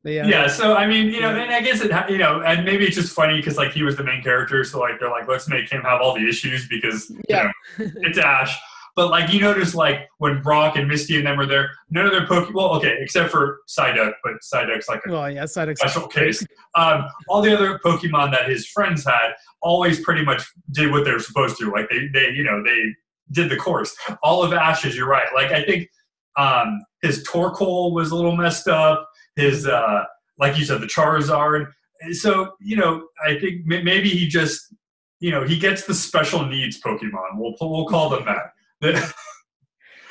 But 0.03 0.13
yeah, 0.13 0.27
yeah. 0.27 0.47
so 0.49 0.77
I 0.77 0.87
mean, 0.87 1.07
you 1.07 1.23
know, 1.23 1.31
and 1.31 1.51
I 1.51 1.63
guess 1.63 1.81
it, 1.81 1.91
you 2.11 2.19
know, 2.19 2.43
and 2.43 2.65
maybe 2.67 2.85
it's 2.85 2.97
just 2.97 3.15
funny 3.15 3.37
because 3.37 3.57
like 3.57 3.73
he 3.73 3.83
was 3.83 3.97
the 3.97 4.05
main 4.05 4.23
character, 4.23 4.65
so 4.65 4.81
like 4.81 5.01
they're 5.01 5.09
like, 5.09 5.29
let's 5.29 5.49
make 5.49 5.71
him 5.71 5.81
have 5.83 6.03
all 6.03 6.15
the 6.15 6.29
issues 6.29 6.69
because 6.69 7.09
you 7.09 7.19
know, 7.31 7.51
it's 7.79 8.19
Ash. 8.19 8.55
But 8.97 9.11
like 9.11 9.33
you 9.33 9.41
notice, 9.41 9.75
like 9.75 10.09
when 10.19 10.43
Brock 10.43 10.77
and 10.77 10.89
Misty 10.89 11.17
and 11.17 11.27
them 11.27 11.37
were 11.37 11.47
there, 11.47 11.71
none 11.91 12.07
of 12.07 12.13
their 12.13 12.27
Pokemon. 12.27 12.55
Well, 12.55 12.75
okay, 12.77 12.97
except 13.01 13.31
for 13.31 13.61
Psyduck, 13.69 14.13
but 14.23 14.35
Psyduck's 14.43 14.89
like 14.89 15.01
a 15.07 15.13
Well, 15.13 15.31
yeah, 15.31 15.45
Psyduck's 15.45 15.81
special 15.81 16.09
case. 16.09 16.45
Um, 16.75 17.05
all 17.29 17.43
the 17.43 17.55
other 17.55 17.79
Pokemon 17.85 18.33
that 18.33 18.49
his 18.49 18.67
friends 18.67 19.05
had 19.05 19.33
always 19.63 20.01
pretty 20.01 20.25
much 20.25 20.43
did 20.73 20.91
what 20.91 21.05
they 21.05 21.13
were 21.13 21.19
supposed 21.19 21.59
to. 21.59 21.71
Like 21.71 21.89
they, 21.91 22.09
they, 22.13 22.31
you 22.31 22.45
know, 22.45 22.63
they 22.63 22.95
did 23.33 23.51
the 23.51 23.57
course. 23.57 23.95
All 24.23 24.43
of 24.43 24.53
Ash's, 24.53 24.97
you're 24.97 25.09
right. 25.09 25.29
Like 25.35 25.53
I 25.53 25.65
think 25.65 25.89
um, 26.37 26.83
his 27.03 27.25
Torkoal 27.25 27.93
was 27.93 28.11
a 28.11 28.17
little 28.17 28.37
messed 28.37 28.69
up. 28.69 29.09
His, 29.37 29.67
uh, 29.67 30.05
like 30.39 30.59
you 30.59 30.65
said, 30.65 30.81
the 30.81 30.87
Charizard. 30.87 31.71
So 32.13 32.53
you 32.61 32.77
know, 32.77 33.07
I 33.25 33.39
think 33.39 33.67
ma- 33.67 33.83
maybe 33.83 34.09
he 34.09 34.27
just, 34.27 34.75
you 35.21 35.31
know, 35.31 35.45
he 35.45 35.59
gets 35.59 35.85
the 35.85 35.95
special 35.95 36.47
needs 36.47 36.81
Pokemon. 36.81 37.37
We'll 37.37 37.55
we'll 37.61 37.87
call 37.87 38.09
them 38.11 38.25
that. 38.25 38.53
The, 38.81 38.93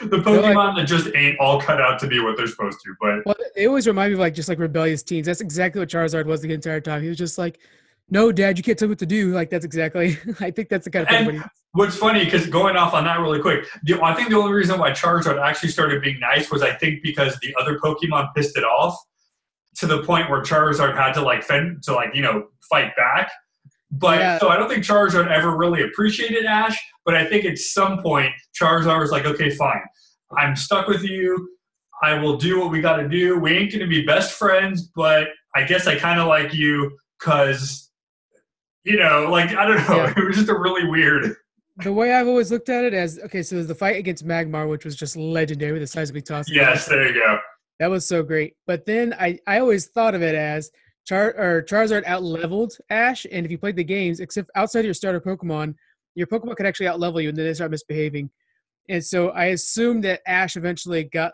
the 0.02 0.18
They're 0.18 0.42
like- 0.42 0.56
Pokemon 0.56 0.78
that 0.78 0.88
just 0.88 1.10
ain't 1.16 1.40
all 1.40 1.60
cut 1.60 1.82
out 1.82 2.00
to 2.00 2.08
be 2.08 2.20
what 2.20 2.38
they're 2.38 2.48
supposed 2.48 2.80
to. 2.86 2.96
But 3.02 3.26
Well, 3.26 3.36
they 3.56 3.66
always 3.68 3.88
remind 3.88 4.12
me 4.12 4.14
of 4.14 4.20
like 4.20 4.34
just 4.34 4.48
like 4.50 4.60
rebellious 4.60 5.04
teens. 5.04 5.26
That's 5.28 5.42
exactly 5.42 5.80
what 5.80 5.90
Charizard 5.90 6.26
was 6.26 6.42
the 6.42 6.54
entire 6.54 6.80
time. 6.80 7.02
He 7.02 7.10
was 7.10 7.18
just 7.18 7.38
like, 7.38 7.60
"No, 8.10 8.32
Dad, 8.32 8.58
you 8.58 8.64
can't 8.64 8.78
tell 8.80 8.88
me 8.88 8.94
what 8.94 9.00
to 9.00 9.06
do." 9.06 9.34
Like 9.34 9.50
that's 9.50 9.66
exactly. 9.66 10.18
I 10.40 10.52
think 10.52 10.70
that's 10.70 10.86
the 10.86 10.92
kind 10.92 11.08
of 11.08 11.34
thing. 11.34 11.44
What's 11.74 11.98
funny, 11.98 12.26
because 12.26 12.48
going 12.48 12.78
off 12.78 12.94
on 12.94 13.04
that 13.04 13.20
really 13.20 13.40
quick, 13.40 13.66
the, 13.84 14.02
I 14.02 14.16
think 14.16 14.30
the 14.30 14.38
only 14.38 14.54
reason 14.54 14.80
why 14.80 14.92
Charizard 14.92 15.40
actually 15.40 15.70
started 15.70 16.02
being 16.02 16.20
nice 16.20 16.50
was 16.50 16.64
I 16.64 16.74
think 16.74 17.04
because 17.04 17.38
the 17.42 17.54
other 17.60 17.78
Pokemon 17.78 18.30
pissed 18.36 18.58
it 18.58 18.64
off 18.64 18.98
to 19.76 19.86
the 19.86 20.02
point 20.04 20.30
where 20.30 20.42
Charizard 20.42 20.96
had 20.96 21.14
to 21.14 21.22
like 21.22 21.44
fend 21.44 21.84
to 21.84 21.94
like 21.94 22.16
you 22.16 22.22
know 22.22 22.48
fight 22.70 22.96
back. 22.96 23.32
But 23.92 24.20
Yeah. 24.20 24.38
so 24.40 24.50
I 24.50 24.58
don't 24.58 24.70
think 24.70 24.84
Charizard 24.84 25.28
ever 25.32 25.58
really 25.58 25.82
appreciated 25.84 26.46
Ash. 26.46 26.78
But 27.06 27.16
I 27.16 27.26
think 27.26 27.46
at 27.46 27.58
some 27.58 28.02
point 28.02 28.32
Charizard 28.60 29.00
was 29.00 29.12
like, 29.12 29.26
okay, 29.26 29.50
fine, 29.50 29.82
I'm 30.38 30.56
stuck 30.56 30.88
with 30.88 31.04
you. 31.04 31.50
I 32.02 32.14
will 32.14 32.38
do 32.38 32.60
what 32.60 32.72
we 32.72 32.82
got 32.82 32.98
to 32.98 33.10
do. 33.10 33.40
We 33.40 33.52
ain't 33.58 33.72
gonna 33.74 33.88
be 33.88 34.06
best 34.06 34.34
friends, 34.34 34.90
but 34.96 35.30
I 35.56 35.64
guess 35.64 35.88
I 35.88 35.96
kind 35.98 36.20
of 36.20 36.28
like 36.28 36.54
you 36.54 36.98
because 37.20 37.92
you 38.86 38.98
know, 38.98 39.30
like 39.30 39.54
I 39.56 39.66
don't 39.66 39.88
know, 39.90 39.98
Yeah. 39.98 40.14
it 40.18 40.24
was 40.26 40.36
just 40.38 40.50
a 40.50 40.58
really 40.58 40.88
weird. 40.88 41.36
the 41.84 41.92
way 41.92 42.14
I've 42.14 42.28
always 42.28 42.52
looked 42.52 42.70
at 42.70 42.86
it 42.86 42.94
as 42.94 43.20
okay, 43.26 43.42
so 43.44 43.62
the 43.64 43.76
fight 43.76 43.98
against 43.98 44.26
Magmar, 44.26 44.70
which 44.70 44.86
was 44.86 44.96
just 44.96 45.16
legendary 45.18 45.74
with 45.74 45.82
the 45.82 45.88
seismic 45.88 46.26
toss. 46.26 46.50
Yes, 46.50 46.86
there 46.88 47.08
you 47.08 47.14
go. 47.14 47.40
That 47.80 47.90
was 47.90 48.06
so 48.06 48.22
great. 48.24 48.56
But 48.68 48.86
then 48.86 49.14
I, 49.20 49.40
I 49.48 49.60
always 49.60 49.88
thought 49.88 50.14
of 50.14 50.22
it 50.22 50.36
as 50.36 50.70
Char 51.06 51.34
or 51.38 51.64
Charizard 51.64 52.06
out 52.06 52.24
leveled 52.24 52.78
Ash, 52.90 53.26
and 53.32 53.46
if 53.46 53.52
you 53.52 53.58
played 53.58 53.76
the 53.76 53.84
games, 53.84 54.20
except 54.20 54.50
outside 54.56 54.80
of 54.80 54.86
your 54.86 54.94
starter 54.94 55.20
Pokemon, 55.22 55.76
your 56.16 56.28
Pokemon 56.28 56.56
could 56.56 56.66
actually 56.66 56.88
outlevel 56.88 57.22
you, 57.22 57.30
and 57.30 57.38
then 57.38 57.46
they 57.46 57.54
start 57.54 57.72
misbehaving. 57.72 58.30
And 58.90 59.04
so 59.04 59.30
I 59.30 59.46
assume 59.46 60.02
that 60.02 60.22
Ash 60.28 60.56
eventually 60.56 61.04
got, 61.06 61.34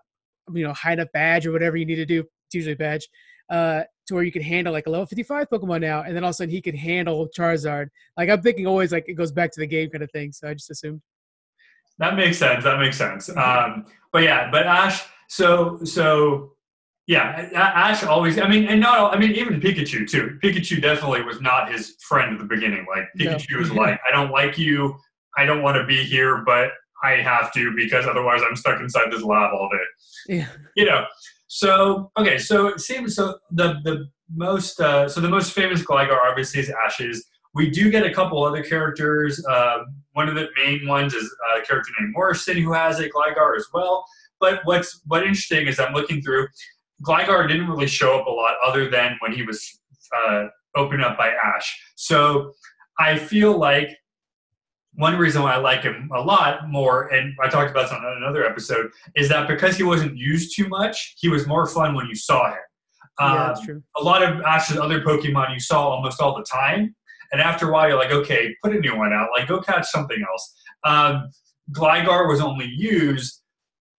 you 0.54 0.66
know, 0.66 0.74
hide 0.74 1.00
up 1.00 1.12
badge 1.14 1.46
or 1.46 1.52
whatever 1.52 1.78
you 1.78 1.86
need 1.86 1.96
to 1.96 2.06
do. 2.06 2.20
It's 2.20 2.56
usually 2.56 2.74
a 2.74 2.78
badge, 2.78 3.08
uh, 3.50 3.84
to 4.08 4.14
where 4.14 4.24
you 4.24 4.32
can 4.32 4.42
handle 4.42 4.74
like 4.74 4.88
a 4.88 4.90
level 4.90 5.06
55 5.06 5.50
Pokemon 5.50 5.82
now, 5.82 6.04
and 6.04 6.16
then 6.16 6.24
all 6.24 6.30
of 6.30 6.34
a 6.34 6.38
sudden 6.38 6.52
he 6.52 6.62
could 6.62 6.76
handle 6.76 7.28
Charizard. 7.38 7.88
Like 8.18 8.30
I'm 8.30 8.42
thinking 8.42 8.68
always 8.68 8.92
like 8.92 9.06
it 9.08 9.14
goes 9.14 9.32
back 9.32 9.52
to 9.54 9.60
the 9.60 9.68
game 9.68 9.90
kind 9.90 10.04
of 10.04 10.12
thing. 10.12 10.32
So 10.32 10.48
I 10.48 10.54
just 10.54 10.70
assumed. 10.70 11.02
That 11.98 12.16
makes 12.16 12.38
sense. 12.38 12.64
That 12.64 12.80
makes 12.80 12.98
sense. 12.98 13.30
Um, 13.30 13.86
but 14.12 14.24
yeah, 14.24 14.50
but 14.52 14.66
Ash. 14.66 15.04
So 15.28 15.80
so 15.84 16.55
yeah, 17.08 17.50
Ash 17.54 18.04
always. 18.04 18.40
I 18.40 18.48
mean, 18.48 18.66
and 18.66 18.82
not. 18.82 19.16
I 19.16 19.20
mean, 19.20 19.32
even 19.32 19.62
Pikachu 19.62 20.10
too. 20.10 20.40
Pikachu 20.44 20.82
definitely 20.82 21.22
was 21.22 21.40
not 21.40 21.72
his 21.72 21.96
friend 22.02 22.34
at 22.34 22.40
the 22.40 22.46
beginning. 22.46 22.86
Like 22.90 23.06
Pikachu 23.18 23.52
no. 23.52 23.60
was 23.60 23.72
like, 23.72 24.00
I 24.08 24.12
don't 24.12 24.32
like 24.32 24.58
you. 24.58 24.96
I 25.38 25.46
don't 25.46 25.62
want 25.62 25.78
to 25.78 25.86
be 25.86 26.04
here, 26.04 26.44
but 26.46 26.72
I 27.04 27.12
have 27.18 27.52
to 27.54 27.76
because 27.76 28.08
otherwise 28.08 28.42
I'm 28.48 28.56
stuck 28.56 28.80
inside 28.82 29.12
this 29.12 29.22
lab 29.22 29.54
all 29.54 29.70
day. 29.70 30.36
Yeah. 30.38 30.48
You 30.76 30.86
know. 30.86 31.06
So 31.48 32.12
okay, 32.18 32.40
so 32.40 32.68
it 32.68 32.80
seems 32.80 33.16
so 33.16 33.38
the 33.52 33.76
the 33.84 34.10
most 34.34 34.80
uh, 34.80 35.08
so 35.08 35.22
the 35.22 35.30
most 35.30 35.54
famous 35.54 35.84
Gligar 35.84 36.18
obviously 36.28 36.62
is 36.62 36.72
Ash's. 36.86 37.24
We 37.54 37.70
do 37.70 37.90
get 37.90 38.06
a 38.06 38.14
couple 38.14 38.44
other 38.44 38.64
characters. 38.64 39.46
Uh, 39.46 39.80
one 40.14 40.28
of 40.28 40.36
the 40.36 40.50
main 40.58 40.88
ones 40.88 41.14
is 41.14 41.24
a 41.56 41.62
character 41.62 41.92
named 42.00 42.14
Morrison 42.14 42.58
who 42.58 42.74
has 42.74 43.00
a 43.00 43.10
Gligar 43.10 43.56
as 43.56 43.68
well. 43.74 44.04
But 44.40 44.62
what's 44.66 45.02
what 45.06 45.22
interesting 45.22 45.68
is 45.68 45.80
I'm 45.80 45.94
looking 45.94 46.22
through. 46.22 46.48
Gligar 47.04 47.48
didn't 47.48 47.68
really 47.68 47.88
show 47.88 48.20
up 48.20 48.28
a 48.28 48.32
lot 48.32 48.56
other 48.66 48.90
than 48.90 49.18
when 49.20 49.34
he 49.34 49.44
was 49.44 49.80
uh, 50.16 50.46
opened 50.76 51.04
up 51.04 51.18
by 51.18 51.30
Ash. 51.30 51.78
So 51.96 52.52
I 53.00 53.18
feel 53.18 53.58
like 53.58 53.90
one 54.94 55.18
reason 55.18 55.42
why 55.42 55.54
I 55.54 55.58
like 55.58 55.82
him 55.82 56.10
a 56.14 56.22
lot 56.22 56.70
more, 56.70 57.08
and 57.14 57.34
I 57.44 57.50
talked 57.50 57.72
about 57.72 57.84
this 57.84 57.92
on 57.92 58.06
another 58.18 58.46
episode, 58.46 58.90
is 59.16 59.28
that 59.30 59.48
because 59.48 59.76
he 59.76 59.84
wasn't 59.84 60.18
used 60.18 60.56
too 60.56 60.70
much, 60.70 61.16
he 61.20 61.28
was 61.28 61.46
more 61.48 61.68
fun 61.68 61.96
when 61.96 62.08
you 62.08 62.16
saw 62.16 62.48
him. 62.48 62.58
Yeah, 63.20 63.48
that's 63.48 63.60
um, 63.60 63.66
true. 63.66 63.84
A 63.98 64.04
lot 64.04 64.24
of 64.24 64.42
Ash's 64.42 64.78
other 64.78 65.02
Pokemon 65.02 65.54
you 65.54 65.60
saw 65.60 65.90
almost 65.90 66.22
all 66.22 66.36
the 66.38 66.46
time, 66.46 66.96
and 67.32 67.42
after 67.42 67.70
a 67.70 67.74
while 67.74 67.90
you're 67.90 67.98
like, 67.98 68.12
okay, 68.12 68.56
put 68.64 68.76
a 68.76 68.80
new 68.80 68.98
one 68.98 69.14
out, 69.14 69.30
like 69.38 69.48
go 69.48 69.60
catch 69.62 69.86
something 69.88 70.24
else. 70.30 70.56
Um, 70.86 71.30
Gligar 71.72 72.28
was 72.30 72.40
only 72.40 72.68
used, 72.68 73.42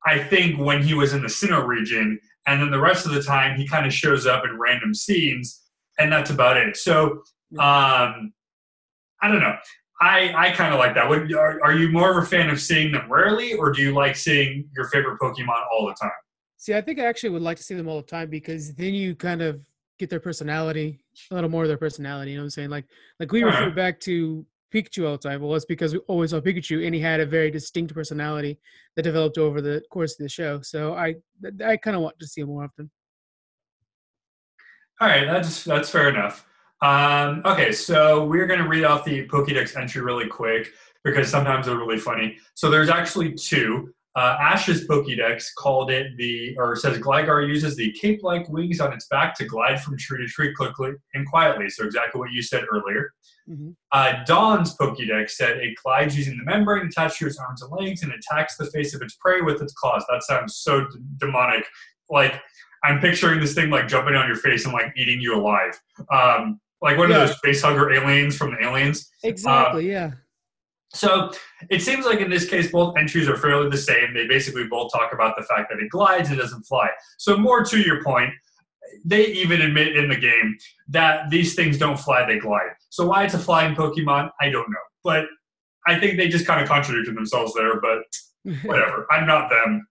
I 0.06 0.18
think, 0.18 0.58
when 0.58 0.82
he 0.82 0.94
was 0.94 1.12
in 1.12 1.20
the 1.20 1.28
Sinnoh 1.28 1.66
region, 1.66 2.18
and 2.46 2.60
then 2.60 2.70
the 2.70 2.80
rest 2.80 3.06
of 3.06 3.12
the 3.12 3.22
time 3.22 3.58
he 3.58 3.66
kind 3.66 3.86
of 3.86 3.92
shows 3.92 4.26
up 4.26 4.44
in 4.44 4.58
random 4.58 4.94
scenes, 4.94 5.62
and 5.98 6.12
that's 6.12 6.30
about 6.30 6.56
it. 6.56 6.76
So 6.76 7.22
um, 7.58 8.32
I 9.20 9.28
don't 9.28 9.40
know. 9.40 9.56
I, 10.00 10.32
I 10.36 10.50
kind 10.50 10.74
of 10.74 10.78
like 10.78 10.94
that. 10.94 11.08
Would, 11.08 11.32
are, 11.34 11.58
are 11.64 11.72
you 11.72 11.88
more 11.88 12.10
of 12.10 12.22
a 12.22 12.26
fan 12.26 12.50
of 12.50 12.60
seeing 12.60 12.92
them 12.92 13.10
rarely, 13.10 13.54
or 13.54 13.72
do 13.72 13.80
you 13.82 13.94
like 13.94 14.14
seeing 14.14 14.68
your 14.76 14.88
favorite 14.88 15.18
Pokemon 15.18 15.64
all 15.72 15.86
the 15.86 15.94
time? 16.00 16.10
See, 16.58 16.74
I 16.74 16.80
think 16.80 16.98
I 16.98 17.04
actually 17.04 17.30
would 17.30 17.42
like 17.42 17.56
to 17.56 17.62
see 17.62 17.74
them 17.74 17.88
all 17.88 17.96
the 17.96 18.06
time 18.06 18.28
because 18.28 18.74
then 18.74 18.94
you 18.94 19.14
kind 19.14 19.40
of 19.40 19.60
get 19.98 20.10
their 20.10 20.20
personality, 20.20 21.00
a 21.30 21.34
little 21.34 21.48
more 21.48 21.62
of 21.62 21.68
their 21.68 21.78
personality. 21.78 22.32
You 22.32 22.36
know 22.36 22.42
what 22.42 22.46
I'm 22.46 22.50
saying? 22.50 22.70
Like, 22.70 22.84
like 23.18 23.32
we 23.32 23.42
refer 23.42 23.70
back 23.70 23.98
to 24.00 24.44
Pikachu 24.72 25.06
all 25.06 25.12
the 25.12 25.28
time. 25.28 25.40
Well, 25.40 25.54
it's 25.54 25.64
because 25.64 25.92
we 25.92 26.00
always 26.08 26.30
saw 26.30 26.40
Pikachu, 26.40 26.84
and 26.84 26.94
he 26.94 27.00
had 27.00 27.20
a 27.20 27.26
very 27.26 27.50
distinct 27.50 27.94
personality 27.94 28.58
that 28.94 29.02
developed 29.02 29.38
over 29.38 29.60
the 29.60 29.82
course 29.90 30.12
of 30.12 30.18
the 30.18 30.28
show. 30.28 30.60
So 30.62 30.94
I, 30.94 31.16
I 31.64 31.76
kind 31.76 31.96
of 31.96 32.02
want 32.02 32.18
to 32.18 32.26
see 32.26 32.40
him 32.40 32.48
more 32.48 32.64
often. 32.64 32.90
All 35.00 35.08
right, 35.08 35.26
that's 35.26 35.64
that's 35.64 35.90
fair 35.90 36.08
enough. 36.08 36.46
Um, 36.82 37.42
okay, 37.44 37.72
so 37.72 38.26
we're 38.26 38.46
going 38.46 38.60
to 38.60 38.68
read 38.68 38.84
off 38.84 39.04
the 39.04 39.26
Pokédex 39.28 39.76
entry 39.76 40.02
really 40.02 40.26
quick 40.26 40.72
because 41.04 41.28
sometimes 41.30 41.66
they're 41.66 41.78
really 41.78 41.98
funny. 41.98 42.38
So 42.54 42.70
there's 42.70 42.88
actually 42.88 43.34
two. 43.34 43.92
Uh, 44.14 44.36
Ash's 44.40 44.88
Pokédex 44.88 45.48
called 45.58 45.90
it 45.90 46.16
the, 46.16 46.56
or 46.56 46.74
says 46.74 46.98
Gligar 46.98 47.46
uses 47.46 47.76
the 47.76 47.92
cape-like 47.92 48.48
wings 48.48 48.80
on 48.80 48.92
its 48.94 49.06
back 49.08 49.34
to 49.36 49.44
glide 49.44 49.82
from 49.82 49.98
tree 49.98 50.24
to 50.24 50.26
tree 50.26 50.54
quickly 50.54 50.92
and 51.12 51.26
quietly. 51.26 51.68
So 51.68 51.84
exactly 51.84 52.18
what 52.18 52.32
you 52.32 52.40
said 52.42 52.64
earlier. 52.72 53.12
Mm-hmm. 53.48 53.70
Uh, 53.92 54.24
Dawn's 54.24 54.76
Pokédex 54.76 55.30
said 55.30 55.58
it 55.58 55.74
glides 55.82 56.16
using 56.16 56.36
the 56.36 56.44
membrane 56.44 56.86
attached 56.86 57.18
to 57.18 57.26
its 57.26 57.38
arms 57.38 57.62
and 57.62 57.70
legs 57.70 58.02
and 58.02 58.12
attacks 58.12 58.56
the 58.56 58.66
face 58.66 58.94
of 58.94 59.02
its 59.02 59.14
prey 59.14 59.40
with 59.40 59.62
its 59.62 59.72
claws. 59.72 60.04
That 60.08 60.22
sounds 60.24 60.56
so 60.56 60.80
d- 60.80 60.98
demonic. 61.18 61.64
Like 62.10 62.40
I'm 62.84 63.00
picturing 63.00 63.40
this 63.40 63.54
thing 63.54 63.70
like 63.70 63.88
jumping 63.88 64.14
on 64.14 64.26
your 64.26 64.36
face 64.36 64.64
and 64.64 64.74
like 64.74 64.92
eating 64.96 65.20
you 65.20 65.36
alive. 65.36 65.80
Um, 66.12 66.60
like 66.82 66.98
one 66.98 67.10
yeah. 67.10 67.22
of 67.22 67.28
those 67.28 67.38
face 67.38 67.62
hugger 67.62 67.92
aliens 67.92 68.36
from 68.36 68.52
the 68.52 68.64
aliens. 68.64 69.10
Exactly. 69.22 69.94
Uh, 69.94 69.98
yeah. 69.98 70.10
So 70.92 71.32
it 71.68 71.82
seems 71.82 72.06
like 72.06 72.20
in 72.20 72.30
this 72.30 72.48
case, 72.48 72.70
both 72.70 72.96
entries 72.96 73.28
are 73.28 73.36
fairly 73.36 73.68
the 73.68 73.76
same. 73.76 74.14
They 74.14 74.26
basically 74.26 74.66
both 74.68 74.92
talk 74.92 75.12
about 75.12 75.36
the 75.36 75.44
fact 75.44 75.70
that 75.70 75.80
it 75.80 75.90
glides, 75.90 76.30
it 76.30 76.36
doesn't 76.36 76.62
fly. 76.62 76.88
So 77.18 77.36
more 77.36 77.64
to 77.64 77.80
your 77.80 78.02
point, 78.02 78.30
they 79.04 79.26
even 79.26 79.62
admit 79.62 79.96
in 79.96 80.08
the 80.08 80.16
game 80.16 80.56
that 80.88 81.30
these 81.30 81.54
things 81.54 81.78
don't 81.78 81.98
fly, 81.98 82.26
they 82.26 82.38
glide. 82.38 82.70
So 82.90 83.06
why 83.06 83.24
it's 83.24 83.34
a 83.34 83.38
flying 83.38 83.74
Pokemon, 83.74 84.30
I 84.40 84.50
don't 84.50 84.68
know. 84.68 84.76
But 85.04 85.26
I 85.86 85.98
think 85.98 86.16
they 86.16 86.28
just 86.28 86.46
kind 86.46 86.60
of 86.60 86.68
contradicted 86.68 87.16
themselves 87.16 87.54
there, 87.54 87.80
but 87.80 88.02
whatever. 88.64 89.06
I'm 89.10 89.26
not 89.26 89.50
them. 89.50 89.86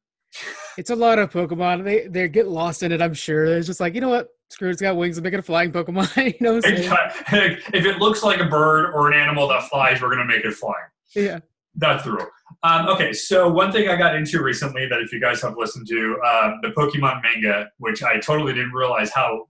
It's 0.77 0.89
a 0.89 0.95
lot 0.95 1.19
of 1.19 1.31
Pokemon. 1.31 1.85
They 1.85 2.07
they 2.07 2.27
get 2.27 2.47
lost 2.47 2.83
in 2.83 2.91
it, 2.91 3.01
I'm 3.01 3.13
sure. 3.13 3.45
It's 3.45 3.67
just 3.67 3.79
like, 3.79 3.95
you 3.95 4.01
know 4.01 4.09
what? 4.09 4.27
Screw 4.49 4.69
it's 4.69 4.81
got 4.81 4.97
wings. 4.97 5.17
I'm 5.17 5.23
making 5.23 5.39
a 5.39 5.41
flying 5.41 5.71
Pokemon. 5.71 6.15
you 6.39 6.45
know 6.45 6.57
if 6.63 7.85
it 7.85 7.97
looks 7.99 8.21
like 8.21 8.39
a 8.39 8.45
bird 8.45 8.93
or 8.93 9.11
an 9.11 9.17
animal 9.17 9.47
that 9.47 9.63
flies, 9.69 10.01
we're 10.01 10.09
gonna 10.09 10.25
make 10.25 10.43
it 10.43 10.53
flying. 10.53 10.75
Yeah. 11.15 11.39
That's 11.75 12.03
the 12.03 12.11
rule. 12.11 12.27
Um, 12.65 12.87
okay, 12.87 13.13
so 13.13 13.47
one 13.47 13.71
thing 13.71 13.89
I 13.89 13.95
got 13.95 14.15
into 14.15 14.41
recently 14.41 14.87
that 14.87 14.99
if 14.99 15.13
you 15.13 15.21
guys 15.21 15.39
have 15.43 15.55
listened 15.55 15.85
to 15.87 16.17
uh, 16.25 16.53
the 16.63 16.69
Pokemon 16.69 17.21
manga, 17.21 17.69
which 17.77 18.01
I 18.01 18.19
totally 18.19 18.53
didn't 18.53 18.71
realize 18.71 19.11
how 19.11 19.45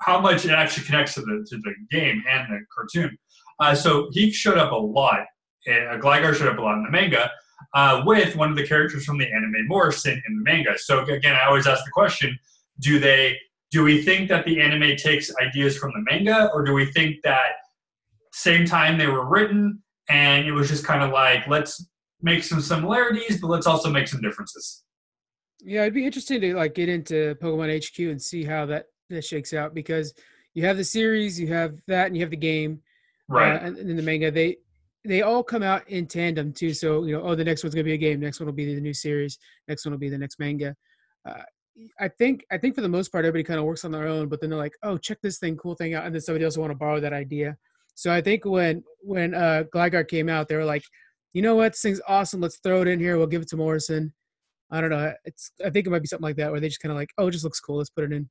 how 0.00 0.20
much 0.20 0.44
it 0.44 0.50
actually 0.50 0.84
connects 0.84 1.14
to 1.14 1.20
the 1.20 1.46
to 1.50 1.56
the 1.58 1.72
game 1.88 2.20
and 2.28 2.52
the 2.52 2.58
cartoon. 2.74 3.16
Uh, 3.60 3.76
so 3.76 4.08
he 4.10 4.32
showed 4.32 4.58
up 4.58 4.72
a 4.72 4.74
lot. 4.74 5.20
Uh, 5.68 5.98
Gligar 5.98 6.34
showed 6.34 6.48
up 6.48 6.58
a 6.58 6.60
lot 6.60 6.74
in 6.78 6.82
the 6.82 6.90
manga 6.90 7.30
uh, 7.74 8.02
with 8.04 8.34
one 8.34 8.50
of 8.50 8.56
the 8.56 8.66
characters 8.66 9.04
from 9.04 9.18
the 9.18 9.26
anime 9.26 9.68
Morrison 9.68 10.20
in 10.26 10.36
the 10.38 10.42
manga. 10.42 10.76
So 10.78 11.04
again, 11.04 11.36
I 11.36 11.46
always 11.46 11.68
ask 11.68 11.84
the 11.84 11.92
question: 11.92 12.36
Do 12.80 12.98
they 12.98 13.38
do 13.70 13.84
we 13.84 14.02
think 14.02 14.28
that 14.30 14.44
the 14.46 14.60
anime 14.60 14.96
takes 14.96 15.32
ideas 15.36 15.78
from 15.78 15.92
the 15.92 16.02
manga, 16.10 16.50
or 16.52 16.64
do 16.64 16.72
we 16.72 16.86
think 16.86 17.18
that 17.22 17.52
same 18.32 18.66
time 18.66 18.98
they 18.98 19.06
were 19.06 19.28
written 19.28 19.80
and 20.08 20.44
it 20.44 20.52
was 20.52 20.68
just 20.68 20.84
kind 20.84 21.04
of 21.04 21.10
like 21.10 21.46
let's 21.46 21.86
make 22.22 22.42
some 22.44 22.60
similarities, 22.60 23.40
but 23.40 23.48
let's 23.48 23.66
also 23.66 23.90
make 23.90 24.08
some 24.08 24.20
differences? 24.20 24.84
Yeah, 25.60 25.82
it'd 25.82 25.94
be 25.94 26.06
interesting 26.06 26.40
to 26.40 26.54
like 26.54 26.74
get 26.74 26.88
into 26.88 27.34
Pokemon 27.36 27.84
HQ 27.84 27.98
and 28.10 28.20
see 28.20 28.44
how 28.44 28.66
that 28.66 28.86
that 29.10 29.24
shakes 29.24 29.52
out 29.54 29.74
because 29.74 30.14
you 30.54 30.64
have 30.64 30.76
the 30.76 30.84
series, 30.84 31.38
you 31.38 31.48
have 31.48 31.76
that, 31.86 32.06
and 32.06 32.16
you 32.16 32.22
have 32.22 32.30
the 32.30 32.36
game, 32.36 32.80
right? 33.28 33.56
Uh, 33.56 33.66
and, 33.66 33.76
and 33.76 33.98
the 33.98 34.02
manga 34.02 34.30
they 34.30 34.56
they 35.04 35.22
all 35.22 35.42
come 35.42 35.62
out 35.62 35.88
in 35.88 36.06
tandem 36.06 36.52
too. 36.52 36.74
So 36.74 37.04
you 37.04 37.16
know, 37.16 37.22
oh, 37.22 37.34
the 37.34 37.44
next 37.44 37.64
one's 37.64 37.74
gonna 37.74 37.84
be 37.84 37.94
a 37.94 37.98
game, 37.98 38.20
next 38.20 38.40
one 38.40 38.46
will 38.46 38.52
be 38.52 38.74
the 38.74 38.80
new 38.80 38.94
series, 38.94 39.38
next 39.66 39.84
one 39.84 39.92
will 39.92 39.98
be 39.98 40.10
the 40.10 40.18
next 40.18 40.38
manga. 40.38 40.76
Uh, 41.26 41.42
I 41.98 42.08
think 42.08 42.44
I 42.50 42.58
think 42.58 42.74
for 42.74 42.80
the 42.80 42.88
most 42.88 43.10
part 43.10 43.24
everybody 43.24 43.44
kind 43.44 43.58
of 43.58 43.66
works 43.66 43.84
on 43.84 43.92
their 43.92 44.08
own, 44.08 44.28
but 44.28 44.40
then 44.40 44.50
they're 44.50 44.58
like, 44.58 44.74
oh, 44.82 44.98
check 44.98 45.18
this 45.22 45.38
thing, 45.38 45.56
cool 45.56 45.74
thing 45.74 45.94
out, 45.94 46.04
and 46.04 46.14
then 46.14 46.20
somebody 46.20 46.44
else 46.44 46.56
will 46.56 46.62
want 46.62 46.72
to 46.72 46.78
borrow 46.78 47.00
that 47.00 47.12
idea. 47.12 47.56
So 47.94 48.12
I 48.12 48.20
think 48.20 48.44
when 48.44 48.82
when 49.00 49.34
uh, 49.34 49.64
Gligar 49.74 50.06
came 50.06 50.28
out, 50.28 50.48
they 50.48 50.56
were 50.56 50.64
like, 50.64 50.84
you 51.32 51.42
know 51.42 51.54
what, 51.54 51.72
this 51.72 51.82
thing's 51.82 52.00
awesome. 52.08 52.40
Let's 52.40 52.58
throw 52.58 52.82
it 52.82 52.88
in 52.88 52.98
here. 52.98 53.16
We'll 53.18 53.26
give 53.26 53.42
it 53.42 53.48
to 53.48 53.56
Morrison. 53.56 54.12
I 54.70 54.80
don't 54.80 54.90
know. 54.90 55.12
It's 55.24 55.52
I 55.64 55.70
think 55.70 55.86
it 55.86 55.90
might 55.90 56.02
be 56.02 56.08
something 56.08 56.24
like 56.24 56.36
that 56.36 56.50
where 56.50 56.60
they 56.60 56.68
just 56.68 56.80
kind 56.80 56.92
of 56.92 56.96
like, 56.96 57.10
oh, 57.18 57.28
it 57.28 57.32
just 57.32 57.44
looks 57.44 57.60
cool. 57.60 57.78
Let's 57.78 57.90
put 57.90 58.04
it 58.04 58.12
in. 58.12 58.28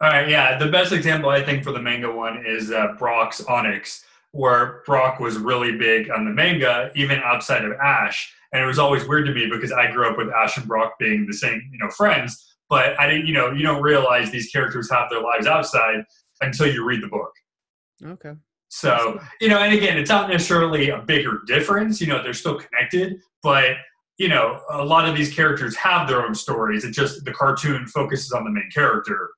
All 0.00 0.10
right, 0.10 0.28
yeah. 0.28 0.58
The 0.58 0.70
best 0.70 0.92
example 0.92 1.30
I 1.30 1.42
think 1.42 1.62
for 1.62 1.72
the 1.72 1.80
manga 1.80 2.10
one 2.10 2.44
is 2.46 2.72
uh, 2.72 2.94
Brock's 2.98 3.40
Onix, 3.42 4.02
where 4.32 4.82
Brock 4.86 5.20
was 5.20 5.36
really 5.36 5.76
big 5.76 6.10
on 6.10 6.24
the 6.24 6.30
manga, 6.30 6.90
even 6.96 7.20
outside 7.20 7.64
of 7.64 7.72
Ash. 7.72 8.34
And 8.52 8.62
it 8.62 8.66
was 8.66 8.78
always 8.78 9.06
weird 9.06 9.26
to 9.26 9.32
me 9.32 9.48
because 9.50 9.72
I 9.72 9.90
grew 9.90 10.08
up 10.08 10.18
with 10.18 10.28
Ash 10.30 10.56
and 10.56 10.66
Brock 10.66 10.94
being 10.98 11.26
the 11.26 11.32
same, 11.32 11.62
you 11.72 11.78
know, 11.78 11.88
friends 11.90 12.52
but 12.72 12.98
I 12.98 13.06
didn't, 13.06 13.26
you 13.26 13.34
know, 13.34 13.52
you 13.52 13.62
don't 13.62 13.82
realize 13.82 14.30
these 14.30 14.48
characters 14.48 14.90
have 14.90 15.10
their 15.10 15.20
lives 15.20 15.46
outside 15.46 16.04
until 16.40 16.66
you 16.66 16.86
read 16.86 17.02
the 17.02 17.08
book. 17.08 17.30
Okay. 18.02 18.32
So, 18.72 19.20
you 19.38 19.50
know, 19.50 19.58
and 19.58 19.74
again, 19.74 19.98
it's 19.98 20.08
not 20.08 20.30
necessarily 20.30 20.88
a 20.88 21.02
bigger 21.02 21.42
difference, 21.46 22.00
you 22.00 22.06
know, 22.06 22.22
they're 22.22 22.32
still 22.32 22.58
connected, 22.58 23.20
but 23.42 23.72
you 24.16 24.28
know, 24.28 24.60
a 24.70 24.82
lot 24.82 25.06
of 25.06 25.14
these 25.14 25.34
characters 25.34 25.76
have 25.76 26.08
their 26.08 26.24
own 26.24 26.34
stories. 26.34 26.82
It 26.82 26.92
just 26.92 27.22
the 27.26 27.32
cartoon 27.32 27.86
focuses 27.86 28.32
on 28.32 28.44
the 28.44 28.50
main 28.50 28.70
character, 28.72 29.28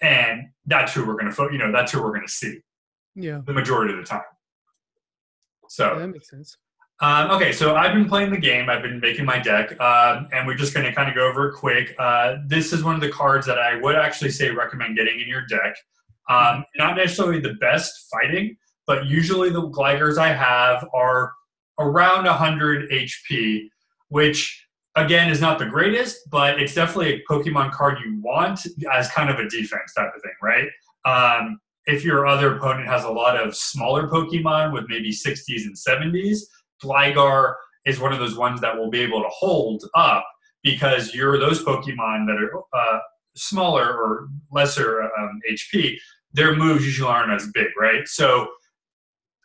and 0.00 0.46
that's 0.64 0.94
who 0.94 1.06
we're 1.06 1.12
going 1.12 1.26
to, 1.26 1.32
fo- 1.32 1.50
you 1.50 1.58
know, 1.58 1.70
that's 1.70 1.92
who 1.92 2.02
we're 2.02 2.08
going 2.08 2.26
to 2.26 2.32
see. 2.32 2.58
Yeah. 3.14 3.42
The 3.44 3.52
majority 3.52 3.92
of 3.92 4.00
the 4.00 4.06
time. 4.06 4.22
So 5.68 5.92
yeah, 5.92 5.98
that 5.98 6.08
makes 6.08 6.30
sense. 6.30 6.56
Um, 7.00 7.30
okay, 7.32 7.52
so 7.52 7.76
I've 7.76 7.92
been 7.92 8.08
playing 8.08 8.30
the 8.30 8.38
game. 8.38 8.70
I've 8.70 8.82
been 8.82 8.98
making 8.98 9.26
my 9.26 9.38
deck, 9.38 9.78
um, 9.78 10.26
and 10.32 10.46
we're 10.46 10.56
just 10.56 10.72
going 10.72 10.86
to 10.86 10.92
kind 10.94 11.10
of 11.10 11.14
go 11.14 11.28
over 11.28 11.48
it 11.48 11.54
quick. 11.54 11.94
Uh, 11.98 12.36
this 12.46 12.72
is 12.72 12.82
one 12.82 12.94
of 12.94 13.02
the 13.02 13.10
cards 13.10 13.46
that 13.46 13.58
I 13.58 13.78
would 13.78 13.94
actually 13.94 14.30
say 14.30 14.48
recommend 14.48 14.96
getting 14.96 15.20
in 15.20 15.28
your 15.28 15.44
deck. 15.46 15.76
Um, 16.28 16.64
not 16.76 16.96
necessarily 16.96 17.40
the 17.40 17.54
best 17.54 18.08
fighting, 18.10 18.56
but 18.86 19.06
usually 19.06 19.50
the 19.50 19.68
Gligars 19.68 20.18
I 20.18 20.32
have 20.32 20.86
are 20.94 21.32
around 21.78 22.24
100 22.24 22.90
HP, 22.90 23.68
which 24.08 24.66
again 24.96 25.30
is 25.30 25.40
not 25.40 25.58
the 25.58 25.66
greatest, 25.66 26.28
but 26.30 26.60
it's 26.60 26.74
definitely 26.74 27.14
a 27.14 27.22
Pokemon 27.30 27.72
card 27.72 27.98
you 28.04 28.20
want 28.22 28.60
as 28.92 29.10
kind 29.10 29.30
of 29.30 29.38
a 29.38 29.48
defense 29.48 29.94
type 29.94 30.10
of 30.14 30.22
thing, 30.22 30.32
right? 30.42 30.68
Um, 31.04 31.60
if 31.86 32.04
your 32.04 32.26
other 32.26 32.56
opponent 32.56 32.86
has 32.88 33.04
a 33.04 33.10
lot 33.10 33.40
of 33.40 33.56
smaller 33.56 34.08
Pokemon 34.08 34.72
with 34.72 34.84
maybe 34.88 35.10
60s 35.10 35.62
and 35.64 35.74
70s, 35.76 36.40
Gligar 36.82 37.54
is 37.86 37.98
one 37.98 38.12
of 38.12 38.18
those 38.18 38.36
ones 38.36 38.60
that 38.60 38.76
will 38.76 38.90
be 38.90 39.00
able 39.00 39.22
to 39.22 39.28
hold 39.30 39.82
up 39.94 40.26
because 40.62 41.14
you're 41.14 41.38
those 41.38 41.64
Pokemon 41.64 42.26
that 42.26 42.36
are 42.36 42.58
uh, 42.74 42.98
smaller 43.36 43.96
or 43.96 44.28
lesser 44.50 45.02
um, 45.02 45.40
HP. 45.50 45.96
Their 46.32 46.54
moves 46.54 46.84
usually 46.84 47.08
aren't 47.08 47.32
as 47.32 47.50
big, 47.52 47.68
right? 47.78 48.06
So 48.06 48.48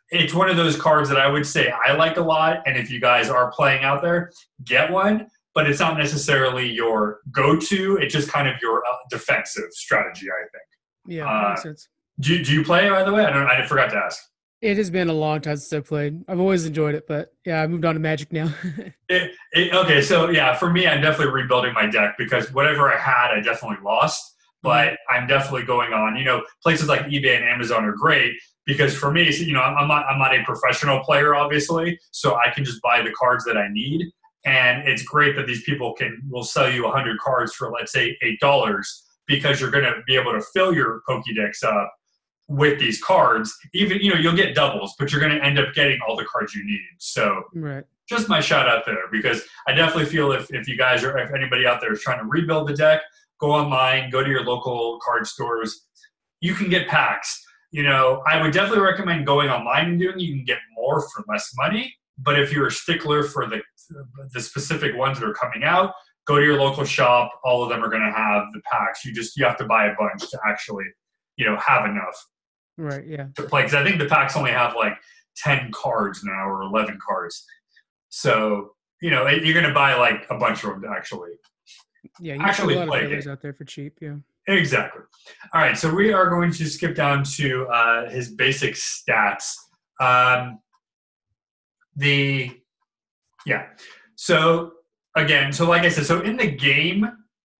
it's 0.09 0.33
one 0.33 0.49
of 0.49 0.57
those 0.57 0.75
cards 0.75 1.09
that 1.09 1.19
I 1.19 1.27
would 1.27 1.45
say 1.45 1.71
I 1.71 1.93
like 1.93 2.17
a 2.17 2.21
lot. 2.21 2.63
And 2.65 2.77
if 2.77 2.91
you 2.91 2.99
guys 2.99 3.29
are 3.29 3.51
playing 3.51 3.83
out 3.83 4.01
there, 4.01 4.31
get 4.63 4.91
one. 4.91 5.27
But 5.55 5.69
it's 5.69 5.79
not 5.79 5.97
necessarily 5.97 6.67
your 6.67 7.19
go-to. 7.31 7.97
It's 7.97 8.11
just 8.11 8.27
kind 8.27 8.47
of 8.47 8.55
your 8.59 8.79
uh, 8.79 8.95
defensive 9.11 9.71
strategy, 9.71 10.27
I 10.27 10.41
think. 10.51 11.17
Yeah, 11.17 11.29
uh, 11.29 11.49
makes 11.49 11.63
sense. 11.63 11.89
Do, 12.19 12.43
do 12.43 12.53
you 12.53 12.63
play, 12.63 12.89
by 12.89 13.03
the 13.03 13.13
way? 13.13 13.23
I 13.23 13.31
don't. 13.31 13.47
I 13.47 13.63
forgot 13.67 13.91
to 13.91 13.97
ask. 13.97 14.19
It 14.63 14.77
has 14.77 14.89
been 14.89 15.09
a 15.09 15.13
long 15.13 15.41
time 15.41 15.57
since 15.57 15.73
I 15.73 15.85
played. 15.85 16.23
I've 16.27 16.39
always 16.39 16.65
enjoyed 16.65 16.95
it, 16.95 17.05
but 17.05 17.33
yeah, 17.45 17.61
I 17.61 17.67
moved 17.67 17.83
on 17.85 17.95
to 17.95 17.99
Magic 17.99 18.31
now. 18.31 18.51
it, 19.09 19.31
it, 19.51 19.73
okay, 19.73 20.01
so 20.01 20.29
yeah, 20.29 20.55
for 20.55 20.71
me, 20.71 20.87
I'm 20.87 21.01
definitely 21.01 21.33
rebuilding 21.33 21.73
my 21.73 21.85
deck 21.85 22.15
because 22.17 22.51
whatever 22.53 22.91
I 22.91 22.97
had, 22.97 23.31
I 23.31 23.41
definitely 23.41 23.83
lost. 23.83 24.32
But. 24.63 24.97
I'm 25.13 25.27
definitely 25.27 25.63
going 25.63 25.93
on. 25.93 26.15
You 26.15 26.25
know, 26.25 26.43
places 26.61 26.87
like 26.87 27.01
eBay 27.01 27.37
and 27.37 27.45
Amazon 27.45 27.85
are 27.85 27.93
great 27.93 28.33
because 28.65 28.95
for 28.95 29.11
me, 29.11 29.31
you 29.33 29.53
know, 29.53 29.61
I'm 29.61 29.87
not 29.87 30.05
I'm 30.05 30.19
not 30.19 30.33
a 30.33 30.43
professional 30.43 30.99
player, 31.01 31.35
obviously, 31.35 31.99
so 32.11 32.35
I 32.35 32.51
can 32.53 32.63
just 32.63 32.81
buy 32.81 33.01
the 33.01 33.11
cards 33.11 33.45
that 33.45 33.57
I 33.57 33.67
need, 33.71 34.11
and 34.45 34.87
it's 34.87 35.03
great 35.03 35.35
that 35.35 35.47
these 35.47 35.63
people 35.63 35.93
can 35.93 36.21
will 36.29 36.43
sell 36.43 36.69
you 36.69 36.83
100 36.83 37.19
cards 37.19 37.53
for 37.53 37.71
let's 37.71 37.91
say 37.91 38.17
eight 38.21 38.39
dollars 38.39 39.03
because 39.27 39.61
you're 39.61 39.71
going 39.71 39.85
to 39.85 40.01
be 40.05 40.15
able 40.15 40.33
to 40.33 40.41
fill 40.53 40.73
your 40.73 41.01
Pokédex 41.07 41.63
up 41.63 41.93
with 42.49 42.79
these 42.79 43.01
cards. 43.01 43.55
Even 43.73 43.99
you 43.99 44.13
know 44.13 44.19
you'll 44.19 44.35
get 44.35 44.55
doubles, 44.55 44.95
but 44.97 45.11
you're 45.11 45.21
going 45.21 45.37
to 45.37 45.43
end 45.43 45.59
up 45.59 45.73
getting 45.73 45.99
all 46.07 46.15
the 46.15 46.25
cards 46.25 46.53
you 46.53 46.65
need. 46.65 46.81
So 46.99 47.43
right. 47.55 47.83
just 48.07 48.29
my 48.29 48.39
shout 48.39 48.67
out 48.67 48.85
there 48.85 49.09
because 49.11 49.43
I 49.67 49.73
definitely 49.73 50.05
feel 50.05 50.31
if 50.31 50.53
if 50.53 50.67
you 50.67 50.77
guys 50.77 51.03
are 51.03 51.17
if 51.17 51.33
anybody 51.33 51.65
out 51.65 51.81
there 51.81 51.93
is 51.93 52.01
trying 52.01 52.19
to 52.19 52.25
rebuild 52.25 52.67
the 52.67 52.73
deck, 52.73 53.01
go 53.43 53.51
online, 53.51 54.09
go 54.09 54.23
to 54.23 54.29
your 54.29 54.43
local 54.43 54.99
card 55.03 55.27
stores. 55.27 55.85
You 56.39 56.53
can 56.55 56.69
get 56.69 56.87
packs. 56.87 57.43
You 57.71 57.83
know, 57.83 58.21
I 58.25 58.41
would 58.41 58.53
definitely 58.53 58.83
recommend 58.83 59.25
going 59.25 59.49
online 59.49 59.89
and 59.89 59.99
doing. 59.99 60.19
You 60.19 60.33
can 60.35 60.45
get 60.45 60.59
more 60.75 61.01
for 61.01 61.25
less 61.27 61.51
money. 61.57 61.93
But 62.17 62.39
if 62.39 62.53
you're 62.53 62.67
a 62.67 62.71
stickler 62.71 63.23
for 63.23 63.47
the 63.47 63.61
the 64.33 64.39
specific 64.39 64.95
ones 64.95 65.19
that 65.19 65.27
are 65.27 65.33
coming 65.33 65.63
out, 65.63 65.93
go 66.25 66.37
to 66.37 66.45
your 66.45 66.57
local 66.57 66.85
shop. 66.85 67.31
All 67.43 67.63
of 67.63 67.69
them 67.69 67.83
are 67.83 67.89
going 67.89 68.03
to 68.03 68.11
have 68.11 68.43
the 68.53 68.61
packs. 68.71 69.03
You 69.03 69.13
just 69.13 69.35
you 69.35 69.43
have 69.45 69.57
to 69.57 69.65
buy 69.65 69.87
a 69.87 69.95
bunch 69.99 70.29
to 70.29 70.39
actually, 70.47 70.85
you 71.35 71.45
know, 71.45 71.57
have 71.57 71.85
enough. 71.85 72.27
Right. 72.77 73.05
Yeah. 73.05 73.27
To 73.35 73.43
play 73.43 73.63
because 73.63 73.75
I 73.75 73.83
think 73.83 73.99
the 73.99 74.05
packs 74.05 74.37
only 74.37 74.51
have 74.51 74.75
like 74.75 74.93
ten 75.35 75.71
cards 75.71 76.23
now 76.23 76.47
or 76.47 76.61
eleven 76.61 76.97
cards. 77.05 77.43
So 78.09 78.75
you 79.01 79.09
know 79.09 79.27
you're 79.27 79.59
going 79.59 79.67
to 79.67 79.73
buy 79.73 79.95
like 79.95 80.27
a 80.29 80.37
bunch 80.37 80.63
of 80.63 80.69
them 80.69 80.83
to 80.83 80.89
actually. 80.89 81.31
Yeah, 82.19 82.35
you 82.35 82.41
actually 82.41 82.75
a 82.75 82.79
lot 82.79 82.87
play 82.89 83.03
of 83.03 83.09
fillers 83.09 83.27
out 83.27 83.41
there 83.41 83.53
for 83.53 83.65
cheap. 83.65 83.97
Yeah. 84.01 84.15
Exactly. 84.47 85.03
All 85.53 85.61
right, 85.61 85.77
so 85.77 85.93
we 85.93 86.11
are 86.11 86.29
going 86.29 86.51
to 86.51 86.65
skip 86.65 86.95
down 86.95 87.23
to 87.35 87.65
uh, 87.67 88.09
his 88.09 88.29
basic 88.29 88.75
stats. 88.75 89.53
Um, 90.01 90.59
the 91.95 92.51
yeah, 93.45 93.67
so 94.15 94.73
again, 95.15 95.53
so 95.53 95.67
like 95.67 95.83
I 95.83 95.89
said, 95.89 96.05
so 96.05 96.21
in 96.21 96.37
the 96.37 96.49
game, 96.49 97.07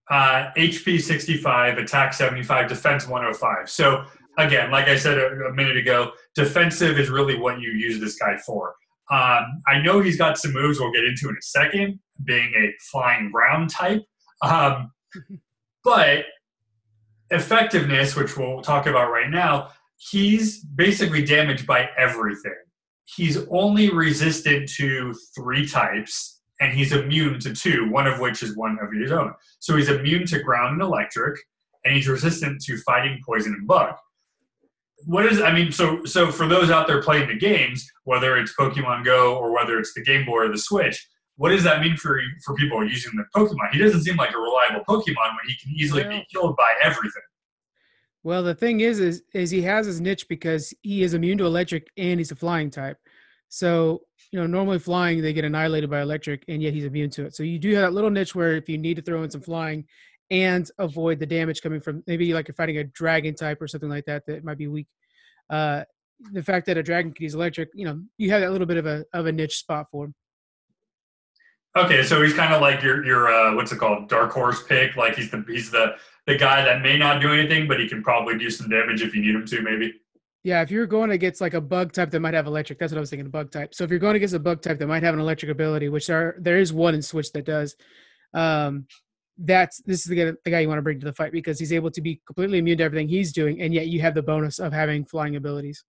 uh, 0.10 0.50
HP 0.58 1.02
65, 1.02 1.78
attack 1.78 2.14
75, 2.14 2.68
defense 2.68 3.08
105. 3.08 3.70
So 3.70 4.04
again, 4.38 4.72
like 4.72 4.88
I 4.88 4.98
said 4.98 5.18
a, 5.18 5.28
a, 5.46 5.54
minute 5.54 5.78
ago, 5.78 6.12
defensive 6.36 7.00
is 7.00 7.10
really 7.10 7.38
what 7.38 7.62
you 7.62 7.72
use 7.72 8.00
this 8.00 8.16
guy 8.16 8.38
for. 8.46 8.76
Um, 9.12 9.62
I 9.68 9.82
know 9.82 10.02
he's 10.02 10.18
got 10.18 10.38
some 10.38 10.54
moves 10.54 10.80
we'll 10.80 10.92
get 10.92 11.04
into 11.04 11.30
in 11.30 11.36
a 11.36 11.42
second, 11.42 12.00
being 12.26 12.52
a 12.58 12.74
flying 12.92 13.32
ground 13.32 13.70
type. 13.70 14.02
Um, 14.44 14.92
but 15.84 16.26
effectiveness, 17.32 18.16
which 18.16 18.38
we'll 18.38 18.62
talk 18.62 18.86
about 18.86 19.12
right 19.12 19.30
now, 19.30 19.70
he's 19.98 20.64
basically 20.64 21.24
damaged 21.24 21.66
by 21.66 21.90
everything. 21.98 22.54
He's 23.06 23.46
only 23.48 23.90
resistant 23.90 24.70
to 24.78 25.14
three 25.36 25.68
types, 25.68 26.42
and 26.60 26.74
he's 26.74 26.94
immune 26.94 27.40
to 27.42 27.54
two, 27.54 27.90
one 27.90 28.08
of 28.08 28.20
which 28.20 28.44
is 28.44 28.56
one 28.56 28.78
of 28.82 28.92
his 28.94 29.12
own. 29.12 29.34
So 29.60 29.76
he's 29.76 29.90
immune 29.90 30.26
to 30.28 30.40
ground 30.40 30.74
and 30.74 30.82
electric, 30.82 31.40
and 31.84 31.94
he's 31.94 32.08
resistant 32.08 32.62
to 32.64 32.78
fighting, 32.78 33.22
poison, 33.26 33.54
and 33.54 33.68
bug. 33.68 33.96
What 35.06 35.26
is 35.26 35.42
I 35.42 35.52
mean? 35.52 35.72
So 35.72 36.06
so 36.06 36.32
for 36.32 36.48
those 36.48 36.70
out 36.70 36.88
there 36.88 37.02
playing 37.02 37.28
the 37.28 37.36
games, 37.36 37.86
whether 38.06 38.38
it's 38.38 38.56
Pokemon 38.58 39.04
Go 39.04 39.36
or 39.36 39.54
whether 39.54 39.78
it's 39.78 39.94
the 39.94 40.02
Game 40.02 40.26
Boy 40.26 40.44
or 40.44 40.50
the 40.50 40.58
Switch, 40.58 41.06
what 41.38 41.50
does 41.50 41.64
that 41.64 41.82
mean 41.82 41.98
for 41.98 42.20
for 42.46 42.56
people 42.56 42.88
using 42.88 43.14
the 43.16 43.26
Pokemon? 43.36 43.72
He 43.72 43.80
doesn't 43.80 44.02
seem 44.02 44.18
like 44.18 44.34
a 44.34 44.38
reliable 44.38 44.84
Pokemon 44.88 45.30
when 45.30 45.48
he 45.48 45.56
can 45.62 45.72
easily 45.76 46.04
be 46.04 46.26
killed 46.32 46.56
by 46.56 46.72
everything. 46.82 47.22
Well, 48.24 48.44
the 48.44 48.56
thing 48.56 48.82
is, 48.82 49.00
is 49.00 49.24
is 49.34 49.52
he 49.52 49.62
has 49.64 49.86
his 49.86 50.00
niche 50.00 50.28
because 50.28 50.74
he 50.82 51.04
is 51.04 51.14
immune 51.14 51.38
to 51.40 51.46
electric 51.46 51.88
and 51.98 52.20
he's 52.20 52.32
a 52.32 52.36
flying 52.36 52.70
type. 52.70 52.98
So 53.50 54.02
you 54.32 54.40
know, 54.40 54.48
normally 54.48 54.80
flying 54.80 55.22
they 55.22 55.34
get 55.34 55.46
annihilated 55.46 55.90
by 55.90 56.02
electric, 56.02 56.44
and 56.48 56.62
yet 56.62 56.74
he's 56.74 56.86
immune 56.86 57.10
to 57.12 57.26
it. 57.26 57.36
So 57.36 57.44
you 57.44 57.60
do 57.60 57.74
have 57.76 57.84
that 57.84 57.94
little 57.94 58.10
niche 58.10 58.34
where 58.34 58.56
if 58.56 58.70
you 58.70 58.78
need 58.78 58.96
to 58.96 59.02
throw 59.02 59.24
in 59.24 59.30
some 59.30 59.42
flying 59.42 59.86
and 60.32 60.70
avoid 60.80 61.20
the 61.20 61.26
damage 61.26 61.62
coming 61.62 61.80
from 61.82 62.04
maybe 62.08 62.34
like 62.34 62.48
you're 62.48 62.56
fighting 62.56 62.78
a 62.78 62.84
dragon 62.84 63.36
type 63.36 63.62
or 63.62 63.68
something 63.68 63.90
like 63.90 64.06
that 64.06 64.26
that 64.26 64.44
might 64.44 64.58
be 64.58 64.68
weak. 64.68 64.88
Uh, 65.50 65.84
the 66.32 66.42
fact 66.42 66.66
that 66.66 66.78
a 66.78 66.84
dragon 66.84 67.12
can 67.14 67.24
use 67.24 67.36
electric, 67.36 67.70
you 67.76 67.86
know, 67.86 68.02
you 68.18 68.32
have 68.32 68.42
that 68.42 68.52
little 68.52 68.66
bit 68.66 68.78
of 68.78 68.86
a 68.86 69.04
of 69.14 69.26
a 69.26 69.32
niche 69.32 69.58
spot 69.58 69.88
for 69.92 70.06
him. 70.06 70.16
Okay, 71.76 72.04
so 72.04 72.22
he's 72.22 72.34
kind 72.36 72.54
of 72.54 72.62
like 72.62 72.84
your 72.84 73.04
your 73.04 73.34
uh, 73.34 73.56
what's 73.56 73.72
it 73.72 73.80
called, 73.80 74.08
dark 74.08 74.32
horse 74.32 74.64
pick. 74.64 74.96
Like 74.96 75.16
he's 75.16 75.32
the 75.32 75.44
he's 75.48 75.72
the 75.72 75.96
the 76.28 76.38
guy 76.38 76.64
that 76.64 76.82
may 76.82 76.98
not 76.98 77.22
do 77.22 77.34
anything, 77.34 77.68
but 77.68 77.80
he 77.80 77.90
can 77.90 78.04
probably 78.04 78.38
do 78.38 78.50
some 78.50 78.70
damage 78.70 79.02
if 79.02 79.16
you 79.16 79.22
need 79.22 79.36
him 79.36 79.46
to, 79.48 79.62
maybe. 79.62 79.94
Yeah, 80.44 80.62
if 80.62 80.70
you're 80.70 80.86
going 80.86 81.12
against 81.12 81.42
like 81.42 81.54
a 81.54 81.62
bug 81.62 81.92
type 81.94 82.12
that 82.12 82.20
might 82.20 82.34
have 82.34 82.48
electric, 82.48 82.78
that's 82.78 82.92
what 82.92 82.98
I 82.98 83.00
was 83.00 83.10
thinking. 83.10 83.26
A 83.26 83.30
bug 83.30 83.50
type. 83.50 83.74
So 83.74 83.84
if 83.84 83.90
you're 83.90 84.00
going 84.00 84.16
against 84.16 84.36
a 84.36 84.40
bug 84.40 84.62
type 84.62 84.78
that 84.78 84.88
might 84.88 85.02
have 85.04 85.14
an 85.14 85.20
electric 85.20 85.50
ability, 85.52 85.90
which 85.90 86.06
there 86.08 86.36
there 86.40 86.60
is 86.60 86.72
one 86.72 86.94
in 86.94 87.02
Switch 87.02 87.32
that 87.32 87.46
does, 87.46 87.76
um, 88.36 88.86
that's 89.40 89.82
this 89.84 90.02
is 90.02 90.06
the 90.06 90.16
guy, 90.16 90.32
the 90.46 90.52
guy 90.52 90.60
you 90.60 90.68
want 90.68 90.78
to 90.78 90.84
bring 90.84 91.00
to 91.00 91.06
the 91.06 91.14
fight 91.14 91.32
because 91.32 91.58
he's 91.58 91.74
able 91.74 91.90
to 91.90 92.02
be 92.02 92.22
completely 92.28 92.60
immune 92.60 92.78
to 92.78 92.84
everything 92.84 93.08
he's 93.08 93.34
doing, 93.34 93.62
and 93.62 93.74
yet 93.74 93.88
you 93.88 94.00
have 94.02 94.14
the 94.14 94.22
bonus 94.22 94.60
of 94.60 94.74
having 94.74 95.06
flying 95.06 95.38
abilities. 95.38 95.84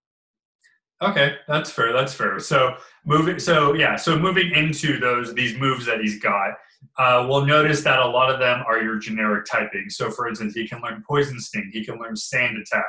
Okay, 1.05 1.37
that's 1.47 1.71
fair. 1.71 1.93
That's 1.93 2.14
fair. 2.14 2.38
So 2.38 2.77
moving, 3.05 3.38
so 3.38 3.75
yeah, 3.75 3.97
so 3.97 4.19
moving 4.19 4.53
into 4.53 4.99
those 4.99 5.35
these 5.35 5.57
moves 5.57 5.85
that 5.87 6.01
he's 6.01 6.19
got, 6.19 6.53
uh, 6.99 7.27
we'll 7.29 7.45
notice 7.45 7.83
that 7.83 7.99
a 7.99 8.07
lot 8.07 8.31
of 8.31 8.38
them 8.38 8.62
are 8.67 8.83
your 8.83 8.99
generic 8.99 9.45
typing. 9.45 9.90
So, 9.90 10.11
for 10.11 10.29
instance, 10.29 10.55
he 10.55 10.67
can 10.67 10.81
learn 10.81 11.03
Poison 11.07 11.38
Sting, 11.38 11.71
he 11.73 11.85
can 11.85 11.99
learn 11.99 12.17
Sand 12.17 12.57
Attack, 12.57 12.85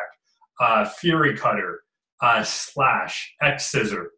uh, 0.60 0.86
Fury 0.86 1.36
Cutter, 1.36 1.82
uh, 2.22 2.44
Slash, 2.44 3.34
X 3.42 3.72
Scissor. 3.72 4.12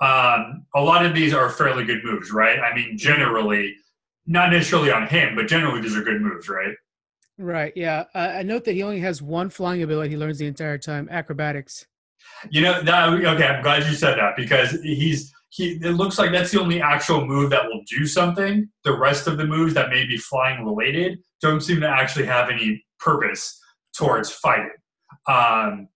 Um, 0.00 0.66
a 0.74 0.80
lot 0.80 1.04
of 1.04 1.14
these 1.14 1.34
are 1.34 1.50
fairly 1.50 1.84
good 1.84 2.04
moves, 2.04 2.32
right? 2.32 2.58
I 2.60 2.74
mean, 2.74 2.96
generally, 2.96 3.74
not 4.26 4.50
necessarily 4.50 4.90
on 4.90 5.06
him, 5.08 5.34
but 5.34 5.48
generally 5.48 5.80
these 5.80 5.96
are 5.96 6.02
good 6.02 6.20
moves, 6.20 6.48
right? 6.48 6.74
Right. 7.38 7.72
Yeah. 7.76 8.04
Uh, 8.14 8.32
I 8.36 8.42
note 8.42 8.64
that 8.64 8.72
he 8.72 8.82
only 8.82 9.00
has 9.00 9.22
one 9.22 9.48
flying 9.48 9.82
ability 9.82 10.10
he 10.10 10.16
learns 10.16 10.38
the 10.38 10.46
entire 10.46 10.78
time: 10.78 11.08
acrobatics. 11.10 11.86
You 12.50 12.62
know 12.62 12.82
that 12.82 13.08
okay. 13.08 13.46
I'm 13.46 13.62
glad 13.62 13.86
you 13.86 13.94
said 13.94 14.18
that 14.18 14.34
because 14.36 14.72
he's 14.82 15.32
he. 15.50 15.78
It 15.82 15.92
looks 15.92 16.18
like 16.18 16.32
that's 16.32 16.52
the 16.52 16.60
only 16.60 16.80
actual 16.80 17.26
move 17.26 17.50
that 17.50 17.66
will 17.66 17.82
do 17.88 18.06
something. 18.06 18.68
The 18.84 18.96
rest 18.96 19.26
of 19.26 19.38
the 19.38 19.46
moves 19.46 19.74
that 19.74 19.90
may 19.90 20.04
be 20.04 20.16
flying 20.16 20.64
related 20.64 21.18
don't 21.40 21.60
seem 21.60 21.80
to 21.80 21.88
actually 21.88 22.26
have 22.26 22.50
any 22.50 22.84
purpose 23.00 23.60
towards 23.96 24.30
fighting. 24.30 24.70
Um, 25.28 25.88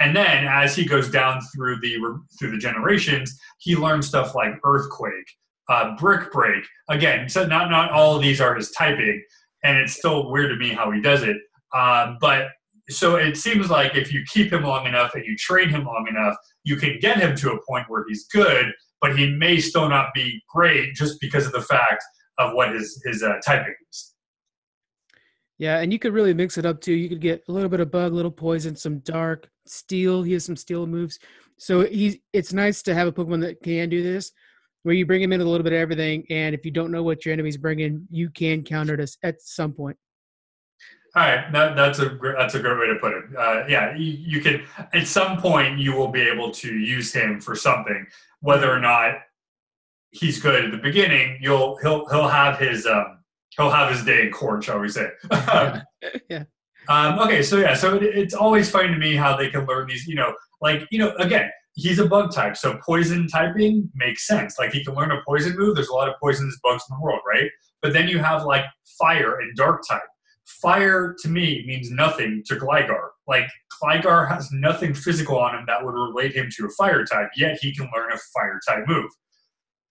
and 0.00 0.14
then 0.14 0.46
as 0.46 0.76
he 0.76 0.84
goes 0.84 1.10
down 1.10 1.40
through 1.54 1.80
the 1.80 1.96
through 2.38 2.50
the 2.52 2.58
generations, 2.58 3.38
he 3.58 3.76
learns 3.76 4.06
stuff 4.06 4.34
like 4.34 4.54
earthquake, 4.64 5.26
uh, 5.68 5.96
brick 5.96 6.30
break. 6.32 6.64
Again, 6.88 7.28
so 7.28 7.46
not 7.46 7.70
not 7.70 7.90
all 7.90 8.16
of 8.16 8.22
these 8.22 8.40
are 8.40 8.54
his 8.54 8.70
typing, 8.70 9.22
and 9.64 9.76
it's 9.78 9.94
still 9.94 10.30
weird 10.30 10.50
to 10.50 10.56
me 10.56 10.70
how 10.70 10.90
he 10.90 11.00
does 11.00 11.22
it. 11.22 11.36
Um, 11.74 12.18
but 12.20 12.48
so 12.90 13.16
it 13.16 13.36
seems 13.36 13.70
like 13.70 13.94
if 13.94 14.12
you 14.12 14.24
keep 14.32 14.52
him 14.52 14.62
long 14.62 14.86
enough 14.86 15.14
and 15.14 15.24
you 15.26 15.36
train 15.36 15.68
him 15.68 15.84
long 15.84 16.06
enough, 16.08 16.36
you 16.64 16.76
can 16.76 16.98
get 17.00 17.18
him 17.18 17.36
to 17.36 17.52
a 17.52 17.58
point 17.68 17.84
where 17.88 18.04
he's 18.08 18.26
good. 18.28 18.72
but 19.00 19.16
he 19.18 19.30
may 19.30 19.58
still 19.58 19.88
not 19.88 20.12
be 20.14 20.42
great 20.48 20.94
just 20.94 21.20
because 21.20 21.46
of 21.46 21.52
the 21.52 21.62
fact 21.62 22.02
of 22.38 22.54
what 22.54 22.74
his 22.74 23.00
his 23.04 23.22
uh, 23.22 23.34
typing 23.44 23.74
is. 23.90 24.14
Yeah, 25.58 25.78
and 25.80 25.92
you 25.92 25.98
could 25.98 26.12
really 26.12 26.34
mix 26.34 26.56
it 26.56 26.66
up 26.66 26.80
too. 26.80 26.94
You 26.94 27.08
could 27.08 27.20
get 27.20 27.42
a 27.48 27.52
little 27.52 27.68
bit 27.68 27.80
of 27.80 27.90
bug, 27.90 28.12
little 28.12 28.30
poison, 28.30 28.76
some 28.76 29.00
dark, 29.00 29.48
steel. 29.66 30.22
He 30.22 30.32
has 30.34 30.44
some 30.44 30.56
steel 30.56 30.86
moves. 30.86 31.18
So 31.58 31.84
he's 31.84 32.18
it's 32.32 32.52
nice 32.52 32.82
to 32.82 32.94
have 32.94 33.08
a 33.08 33.12
Pokemon 33.12 33.40
that 33.42 33.62
can 33.62 33.88
do 33.88 34.02
this, 34.02 34.30
where 34.84 34.94
you 34.94 35.06
bring 35.06 35.22
him 35.22 35.32
in 35.32 35.40
with 35.40 35.46
a 35.46 35.50
little 35.50 35.64
bit 35.64 35.72
of 35.72 35.80
everything, 35.80 36.24
and 36.30 36.54
if 36.54 36.64
you 36.64 36.70
don't 36.70 36.92
know 36.92 37.02
what 37.02 37.24
your 37.24 37.32
enemy's 37.32 37.56
bringing, 37.56 38.06
you 38.10 38.30
can 38.30 38.62
counter 38.62 38.94
it 38.94 39.10
at 39.22 39.42
some 39.42 39.72
point. 39.72 39.96
All 41.16 41.22
right, 41.22 41.50
that, 41.52 41.74
that's 41.74 41.98
a 42.00 42.18
that's 42.36 42.54
a 42.54 42.60
great 42.60 42.78
way 42.78 42.86
to 42.86 42.96
put 43.00 43.12
it. 43.12 43.24
Uh, 43.36 43.64
yeah, 43.66 43.96
you, 43.96 44.12
you 44.12 44.40
can 44.40 44.62
at 44.92 45.06
some 45.06 45.40
point 45.40 45.78
you 45.78 45.94
will 45.94 46.08
be 46.08 46.20
able 46.20 46.50
to 46.52 46.68
use 46.68 47.12
him 47.12 47.40
for 47.40 47.56
something, 47.56 48.06
whether 48.40 48.70
or 48.70 48.78
not 48.78 49.14
he's 50.10 50.40
good 50.40 50.64
at 50.64 50.70
the 50.70 50.76
beginning. 50.76 51.38
You'll 51.40 51.78
he'll 51.78 52.06
he'll 52.08 52.28
have 52.28 52.58
his 52.58 52.86
um, 52.86 53.18
he'll 53.56 53.70
have 53.70 53.90
his 53.90 54.04
day 54.04 54.26
in 54.26 54.32
court, 54.32 54.64
shall 54.64 54.80
we 54.80 54.88
say? 54.88 55.08
yeah. 56.28 56.44
Um, 56.88 57.18
okay, 57.18 57.42
so 57.42 57.56
yeah, 57.56 57.74
so 57.74 57.96
it, 57.96 58.02
it's 58.02 58.34
always 58.34 58.70
funny 58.70 58.88
to 58.88 58.98
me 58.98 59.14
how 59.14 59.36
they 59.36 59.50
can 59.50 59.66
learn 59.66 59.88
these. 59.88 60.06
You 60.06 60.16
know, 60.16 60.34
like 60.60 60.86
you 60.90 60.98
know, 60.98 61.14
again, 61.16 61.50
he's 61.74 61.98
a 61.98 62.06
bug 62.06 62.32
type, 62.32 62.56
so 62.56 62.78
poison 62.84 63.28
typing 63.28 63.90
makes 63.94 64.26
sense. 64.26 64.58
Like 64.58 64.72
he 64.72 64.84
can 64.84 64.94
learn 64.94 65.10
a 65.10 65.20
poison 65.26 65.56
move. 65.56 65.74
There's 65.74 65.88
a 65.88 65.94
lot 65.94 66.08
of 66.08 66.14
poisonous 66.20 66.58
bugs 66.62 66.84
in 66.88 66.96
the 66.96 67.02
world, 67.02 67.20
right? 67.26 67.50
But 67.82 67.92
then 67.92 68.08
you 68.08 68.18
have 68.18 68.44
like 68.44 68.64
fire 68.98 69.40
and 69.40 69.56
dark 69.56 69.82
type. 69.88 70.02
Fire 70.62 71.14
to 71.20 71.28
me 71.28 71.64
means 71.66 71.90
nothing 71.90 72.42
to 72.46 72.56
Gligar. 72.56 73.10
Like 73.26 73.48
Gligar 73.82 74.28
has 74.28 74.50
nothing 74.50 74.94
physical 74.94 75.38
on 75.38 75.54
him 75.54 75.64
that 75.66 75.84
would 75.84 75.92
relate 75.92 76.34
him 76.34 76.48
to 76.56 76.66
a 76.66 76.70
fire 76.70 77.04
type, 77.04 77.28
yet 77.36 77.58
he 77.60 77.74
can 77.74 77.88
learn 77.94 78.12
a 78.12 78.18
fire 78.34 78.58
type 78.66 78.84
move. 78.86 79.10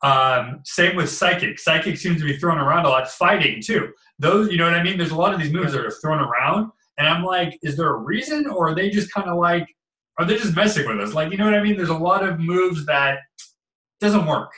Um, 0.04 0.62
same 0.66 0.96
with 0.96 1.10
psychic. 1.10 1.60
Psychic 1.60 1.98
seems 1.98 2.20
to 2.20 2.26
be 2.26 2.38
thrown 2.38 2.58
around 2.58 2.86
a 2.86 2.90
lot. 2.90 3.10
Fighting 3.10 3.62
too. 3.62 3.92
Those, 4.20 4.52
you 4.52 4.58
know 4.58 4.66
what 4.66 4.74
I 4.74 4.84
mean? 4.84 4.98
There's 4.98 5.12
a 5.12 5.16
lot 5.16 5.34
of 5.34 5.40
these 5.40 5.54
moves 5.54 5.74
that 5.74 5.86
are 5.86 5.92
thrown 5.92 6.20
around, 6.20 6.72
and 6.98 7.08
I'm 7.08 7.24
like, 7.24 7.58
is 7.64 7.78
there 7.78 7.90
a 7.90 7.98
reason, 7.98 8.48
or 8.48 8.70
are 8.70 8.76
they 8.76 8.90
just 8.90 9.12
kind 9.12 9.30
of 9.30 9.38
like, 9.38 9.68
are 10.20 10.26
they 10.26 10.38
just 10.38 10.56
messing 10.56 10.88
with 10.88 11.00
us? 11.00 11.14
Like, 11.14 11.32
you 11.32 11.38
know 11.38 11.46
what 11.46 11.54
I 11.54 11.62
mean? 11.64 11.78
There's 11.78 11.90
a 11.90 11.98
lot 11.98 12.28
of 12.28 12.40
moves 12.40 12.86
that 12.88 13.20
doesn't 14.00 14.26
work. 14.26 14.52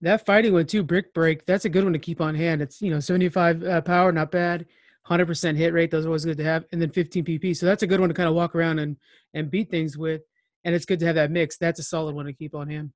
That 0.00 0.24
fighting 0.24 0.52
one 0.52 0.66
too, 0.66 0.82
brick 0.82 1.12
break. 1.12 1.44
That's 1.44 1.64
a 1.64 1.68
good 1.68 1.84
one 1.84 1.92
to 1.92 1.98
keep 1.98 2.20
on 2.20 2.34
hand. 2.34 2.62
It's 2.62 2.80
you 2.80 2.90
know 2.90 3.00
75 3.00 3.64
uh, 3.64 3.80
power, 3.80 4.12
not 4.12 4.30
bad. 4.30 4.66
100% 5.08 5.56
hit 5.56 5.72
rate. 5.72 5.90
Those 5.90 6.04
are 6.04 6.08
always 6.08 6.24
good 6.24 6.38
to 6.38 6.44
have, 6.44 6.64
and 6.72 6.80
then 6.80 6.90
15 6.90 7.24
PP. 7.24 7.56
So 7.56 7.66
that's 7.66 7.82
a 7.82 7.86
good 7.86 8.00
one 8.00 8.08
to 8.08 8.14
kind 8.14 8.28
of 8.28 8.34
walk 8.34 8.54
around 8.54 8.78
and 8.78 8.96
and 9.34 9.50
beat 9.50 9.70
things 9.70 9.96
with. 9.96 10.22
And 10.64 10.74
it's 10.74 10.84
good 10.84 10.98
to 11.00 11.06
have 11.06 11.14
that 11.14 11.30
mix. 11.30 11.56
That's 11.56 11.78
a 11.78 11.82
solid 11.82 12.14
one 12.14 12.26
to 12.26 12.32
keep 12.32 12.54
on 12.54 12.68
hand. 12.68 12.92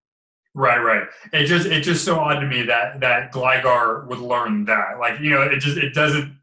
Right, 0.55 0.79
right. 0.79 1.05
It 1.33 1.47
just 1.47 1.67
it's 1.67 1.87
just 1.87 2.05
so 2.05 2.19
odd 2.19 2.41
to 2.41 2.47
me 2.47 2.63
that 2.65 3.01
that 3.01 3.33
Gligar 3.33 4.07
would 4.09 4.19
learn 4.19 4.65
that. 4.67 4.99
Like, 4.99 5.21
you 5.21 5.31
know, 5.31 5.43
it 5.43 5.59
just 5.61 5.79
it 5.79 5.95
doesn't 5.95 6.37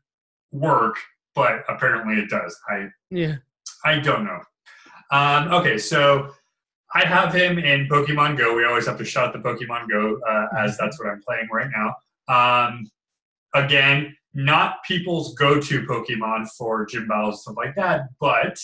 work, 0.51 0.95
but 1.35 1.63
apparently 1.69 2.15
it 2.15 2.29
does. 2.29 2.57
I 2.67 2.87
yeah. 3.11 3.35
I 3.85 3.99
don't 3.99 4.25
know. 4.25 4.41
Um, 5.11 5.53
okay, 5.53 5.77
so 5.77 6.33
I 6.93 7.05
have 7.05 7.33
him 7.33 7.59
in 7.59 7.87
Pokemon 7.87 8.37
Go. 8.37 8.55
We 8.55 8.65
always 8.65 8.87
have 8.87 8.97
to 8.97 9.05
shout 9.05 9.31
the 9.31 9.39
Pokemon 9.39 9.89
Go 9.89 10.19
uh, 10.27 10.47
as 10.57 10.77
that's 10.77 10.99
what 10.99 11.07
I'm 11.07 11.21
playing 11.21 11.47
right 11.51 11.69
now. 11.71 11.95
Um, 12.33 12.89
again, 13.53 14.15
not 14.33 14.83
people's 14.87 15.33
go-to 15.35 15.81
Pokemon 15.83 16.49
for 16.57 16.85
gym 16.85 17.07
battles 17.07 17.41
stuff 17.41 17.55
like 17.57 17.75
that, 17.75 18.09
but 18.19 18.59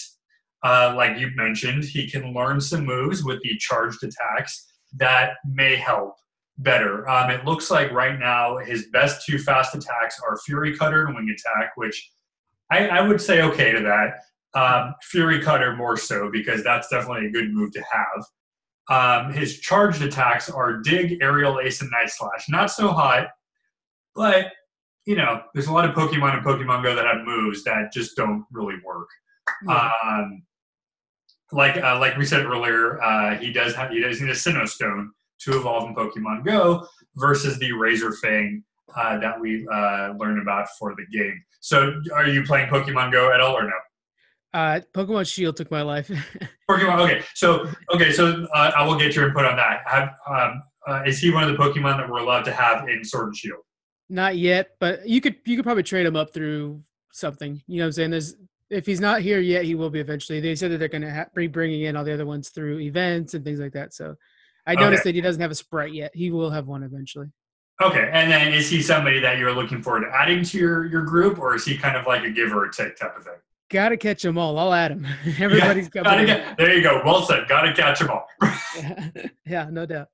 uh, 0.64 0.94
like 0.96 1.20
you 1.20 1.30
mentioned, 1.36 1.84
he 1.84 2.10
can 2.10 2.34
learn 2.34 2.60
some 2.60 2.86
moves 2.86 3.24
with 3.24 3.42
the 3.42 3.58
charged 3.58 4.04
attacks 4.04 4.66
that 4.98 5.34
may 5.46 5.76
help 5.76 6.16
better. 6.58 7.08
Um, 7.10 7.30
it 7.30 7.46
looks 7.46 7.70
like 7.70 7.92
right 7.92 8.18
now 8.18 8.58
his 8.58 8.88
best 8.88 9.26
two 9.26 9.38
fast 9.38 9.76
attacks 9.76 10.20
are 10.26 10.38
Fury 10.46 10.76
Cutter 10.76 11.06
and 11.06 11.16
Wing 11.16 11.30
Attack, 11.30 11.74
which 11.76 12.12
I, 12.72 12.88
I 12.88 13.02
would 13.02 13.22
say 13.22 13.42
okay 13.44 13.72
to 13.74 13.82
that. 13.82 14.22
Um, 14.60 14.96
Fury 15.04 15.42
Cutter 15.42 15.76
more 15.76 15.98
so 15.98 16.32
because 16.32 16.64
that's 16.64 16.88
definitely 16.88 17.28
a 17.28 17.32
good 17.32 17.54
move 17.54 17.72
to 17.74 17.84
have. 17.92 18.26
Um, 18.88 19.34
his 19.34 19.60
charged 19.60 20.02
attacks 20.02 20.50
are 20.50 20.78
Dig, 20.78 21.22
Aerial 21.22 21.60
Ace, 21.60 21.82
and 21.82 21.92
Night 21.92 22.10
Slash. 22.10 22.46
Not 22.50 22.72
so 22.72 22.90
hot, 22.90 23.28
but 24.16 24.52
you 25.06 25.16
know, 25.16 25.42
there's 25.54 25.68
a 25.68 25.74
lot 25.74 25.88
of 25.88 25.96
Pokemon 25.96 26.38
and 26.38 26.46
Pokemon 26.46 26.84
Go 26.84 26.96
that 26.96 27.06
have 27.06 27.26
moves 27.26 27.64
that 27.64 27.94
just 27.94 28.16
don't 28.16 28.46
really 28.52 28.76
work. 28.84 29.08
Yeah. 29.68 29.92
Um, 30.04 30.44
like 31.52 31.78
uh, 31.78 32.00
like 32.00 32.18
we 32.18 32.26
said 32.26 32.46
earlier, 32.46 33.02
uh, 33.02 33.38
he 33.38 33.52
does 33.52 33.76
have 33.76 33.92
he 33.92 34.00
does 34.00 34.20
need 34.20 34.30
a 34.30 34.34
Sinnoh 34.34 34.68
Stone 34.68 35.12
to 35.42 35.58
evolve 35.58 35.88
in 35.88 35.96
Pokemon 35.96 36.44
Go 36.44 36.88
versus 37.16 37.60
the 37.60 37.72
Razor 37.72 38.14
Fang 38.14 38.64
uh, 38.96 39.20
that 39.20 39.40
we 39.40 39.68
uh, 39.72 40.14
learned 40.18 40.42
about 40.42 40.68
for 40.80 40.96
the 40.96 41.06
game. 41.16 41.44
So, 41.60 42.02
are 42.14 42.28
you 42.28 42.44
playing 42.44 42.70
Pokemon 42.70 43.12
Go 43.12 43.32
at 43.32 43.42
all 43.42 43.56
or 43.56 43.64
no? 43.64 43.74
Uh, 44.54 44.80
Pokemon 44.94 45.32
Shield 45.32 45.58
took 45.58 45.70
my 45.70 45.82
life. 45.82 46.10
Pokemon. 46.70 47.02
Okay, 47.02 47.24
so 47.34 47.70
okay, 47.94 48.12
so 48.12 48.48
uh, 48.54 48.72
I 48.76 48.86
will 48.86 48.98
get 48.98 49.16
your 49.16 49.28
input 49.28 49.46
on 49.46 49.56
that. 49.58 49.82
Have, 49.86 50.16
um, 50.28 50.64
uh, 50.88 51.02
is 51.06 51.20
he 51.20 51.32
one 51.32 51.44
of 51.44 51.52
the 51.52 51.58
Pokemon 51.58 51.98
that 51.98 52.10
we're 52.10 52.20
allowed 52.20 52.44
to 52.44 52.52
have 52.52 52.88
in 52.88 53.04
Sword 53.04 53.28
and 53.28 53.36
Shield? 53.36 53.60
Not 54.10 54.38
yet, 54.38 54.72
but 54.80 55.08
you 55.08 55.22
could 55.22 55.38
you 55.46 55.56
could 55.56 55.66
probably 55.66 55.84
trade 55.84 56.06
him 56.06 56.16
up 56.16 56.34
through 56.34 56.84
something. 57.12 57.62
You 57.68 57.78
know 57.78 57.84
what 57.84 57.88
I'm 57.88 57.92
saying? 57.94 58.12
There's 58.12 58.36
if 58.70 58.86
he's 58.86 59.00
not 59.00 59.22
here 59.22 59.40
yet, 59.40 59.66
he 59.66 59.76
will 59.76 59.90
be 59.90 60.00
eventually. 60.00 60.40
They 60.40 60.56
said 60.56 60.72
that 60.72 60.78
they're 60.78 60.88
going 60.88 61.04
to 61.04 61.14
ha- 61.14 61.26
be 61.36 61.48
bringing 61.48 61.84
in 61.84 61.96
all 61.96 62.04
the 62.04 62.14
other 62.14 62.26
ones 62.26 62.50
through 62.50 62.80
events 62.80 63.34
and 63.34 63.44
things 63.44 63.60
like 63.60 63.74
that. 63.74 63.94
So 63.94 64.16
I 64.66 64.76
noticed 64.76 65.02
okay. 65.02 65.10
that 65.10 65.16
he 65.16 65.22
doesn't 65.22 65.42
have 65.42 65.52
a 65.52 65.56
sprite 65.56 65.94
yet. 65.94 66.12
He 66.14 66.32
will 66.32 66.50
have 66.50 66.68
one 66.68 66.84
eventually. 66.84 67.28
Okay, 67.82 68.10
and 68.14 68.32
then 68.32 68.54
is 68.54 68.70
he 68.70 68.82
somebody 68.82 69.20
that 69.20 69.38
you're 69.38 69.54
looking 69.54 69.82
forward 69.82 70.06
to 70.06 70.16
adding 70.16 70.44
to 70.44 70.58
your 70.58 70.86
your 70.86 71.02
group, 71.02 71.40
or 71.40 71.56
is 71.56 71.66
he 71.66 71.78
kind 71.78 71.98
of 71.98 72.08
like 72.08 72.24
a 72.24 72.30
give 72.30 72.54
or 72.54 72.70
take 72.70 72.96
type 72.96 73.18
of 73.18 73.24
thing? 73.26 73.34
Got 73.70 73.90
to 73.90 73.98
catch 73.98 74.22
them 74.22 74.38
all. 74.38 74.58
I'll 74.58 74.74
add 74.74 74.92
him. 74.92 75.06
Everybody's 75.40 75.90
yeah, 75.94 76.26
got. 76.26 76.58
There 76.58 76.74
you 76.74 76.82
go. 76.82 77.02
Well 77.04 77.24
said. 77.24 77.48
Got 77.48 77.64
to 77.64 77.74
catch 77.74 78.00
them 78.00 78.12
all. 78.12 78.28
yeah, 79.46 79.68
no 79.70 79.86
doubt. 79.86 80.08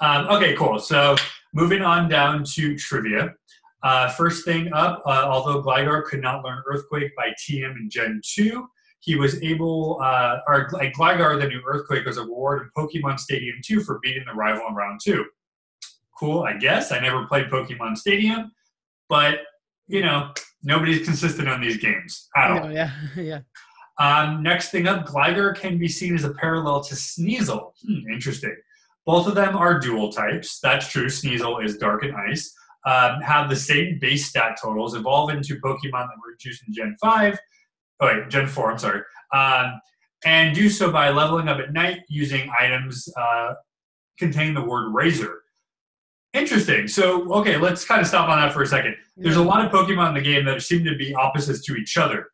Um, 0.00 0.26
okay, 0.28 0.54
cool. 0.56 0.78
So 0.78 1.16
moving 1.52 1.82
on 1.82 2.08
down 2.08 2.44
to 2.44 2.76
trivia. 2.76 3.34
Uh, 3.82 4.08
first 4.10 4.44
thing 4.44 4.72
up, 4.72 5.02
uh, 5.04 5.26
although 5.28 5.62
Gligar 5.62 6.04
could 6.04 6.22
not 6.22 6.42
learn 6.42 6.62
Earthquake 6.66 7.14
by 7.16 7.32
TM 7.38 7.76
in 7.76 7.90
Gen 7.90 8.20
2, 8.24 8.66
he 9.00 9.16
was 9.16 9.42
able, 9.42 10.00
uh, 10.02 10.38
or 10.48 10.70
like 10.72 10.94
Gligar, 10.94 11.38
the 11.38 11.46
new 11.46 11.62
Earthquake, 11.66 12.06
was 12.06 12.16
a 12.16 12.22
reward 12.22 12.62
in 12.62 12.70
Pokemon 12.82 13.20
Stadium 13.20 13.56
2 13.62 13.80
for 13.80 13.98
beating 14.02 14.24
the 14.26 14.32
rival 14.32 14.66
in 14.68 14.74
round 14.74 15.00
2. 15.04 15.26
Cool, 16.18 16.44
I 16.44 16.54
guess. 16.54 16.92
I 16.92 17.00
never 17.00 17.26
played 17.26 17.48
Pokemon 17.48 17.98
Stadium, 17.98 18.50
but, 19.10 19.40
you 19.86 20.00
know, 20.00 20.32
nobody's 20.62 21.04
consistent 21.04 21.48
on 21.48 21.60
these 21.60 21.76
games 21.76 22.30
at 22.34 22.50
all. 22.50 22.72
yeah, 22.72 22.90
yeah. 23.16 23.40
Um, 23.98 24.42
next 24.42 24.70
thing 24.70 24.88
up, 24.88 25.06
Gligar 25.06 25.54
can 25.54 25.76
be 25.76 25.88
seen 25.88 26.14
as 26.14 26.24
a 26.24 26.32
parallel 26.32 26.82
to 26.84 26.94
Sneasel. 26.94 27.72
Hmm, 27.86 28.10
interesting. 28.10 28.56
Both 29.06 29.26
of 29.26 29.34
them 29.34 29.56
are 29.56 29.78
dual 29.78 30.10
types. 30.12 30.58
That's 30.60 30.88
true. 30.88 31.06
Sneasel 31.06 31.64
is 31.64 31.76
dark 31.76 32.04
and 32.04 32.14
ice 32.14 32.54
um, 32.84 33.20
have 33.20 33.48
the 33.48 33.56
same 33.56 33.98
base 33.98 34.26
stat 34.26 34.58
totals, 34.60 34.94
evolve 34.94 35.30
into 35.30 35.56
Pokemon 35.56 35.92
that 35.92 36.18
were 36.22 36.32
introduced 36.32 36.64
in 36.66 36.74
Gen 36.74 36.96
5, 37.00 37.38
oh 38.00 38.06
wait, 38.06 38.28
Gen 38.28 38.46
4, 38.46 38.72
I'm 38.72 38.78
sorry, 38.78 39.00
um, 39.32 39.80
and 40.24 40.54
do 40.54 40.68
so 40.68 40.90
by 40.90 41.10
leveling 41.10 41.48
up 41.48 41.58
at 41.58 41.72
night 41.72 42.00
using 42.08 42.50
items 42.58 43.08
uh, 43.18 43.54
containing 44.18 44.54
the 44.54 44.64
word 44.64 44.92
Razor. 44.92 45.40
Interesting. 46.34 46.88
So, 46.88 47.32
okay, 47.32 47.56
let's 47.56 47.84
kind 47.84 48.00
of 48.00 48.08
stop 48.08 48.28
on 48.28 48.40
that 48.40 48.52
for 48.52 48.62
a 48.62 48.66
second. 48.66 48.96
There's 49.16 49.36
a 49.36 49.42
lot 49.42 49.64
of 49.64 49.70
Pokemon 49.70 50.08
in 50.08 50.14
the 50.14 50.20
game 50.20 50.44
that 50.46 50.60
seem 50.62 50.84
to 50.84 50.96
be 50.96 51.14
opposites 51.14 51.64
to 51.66 51.76
each 51.76 51.96
other. 51.96 52.28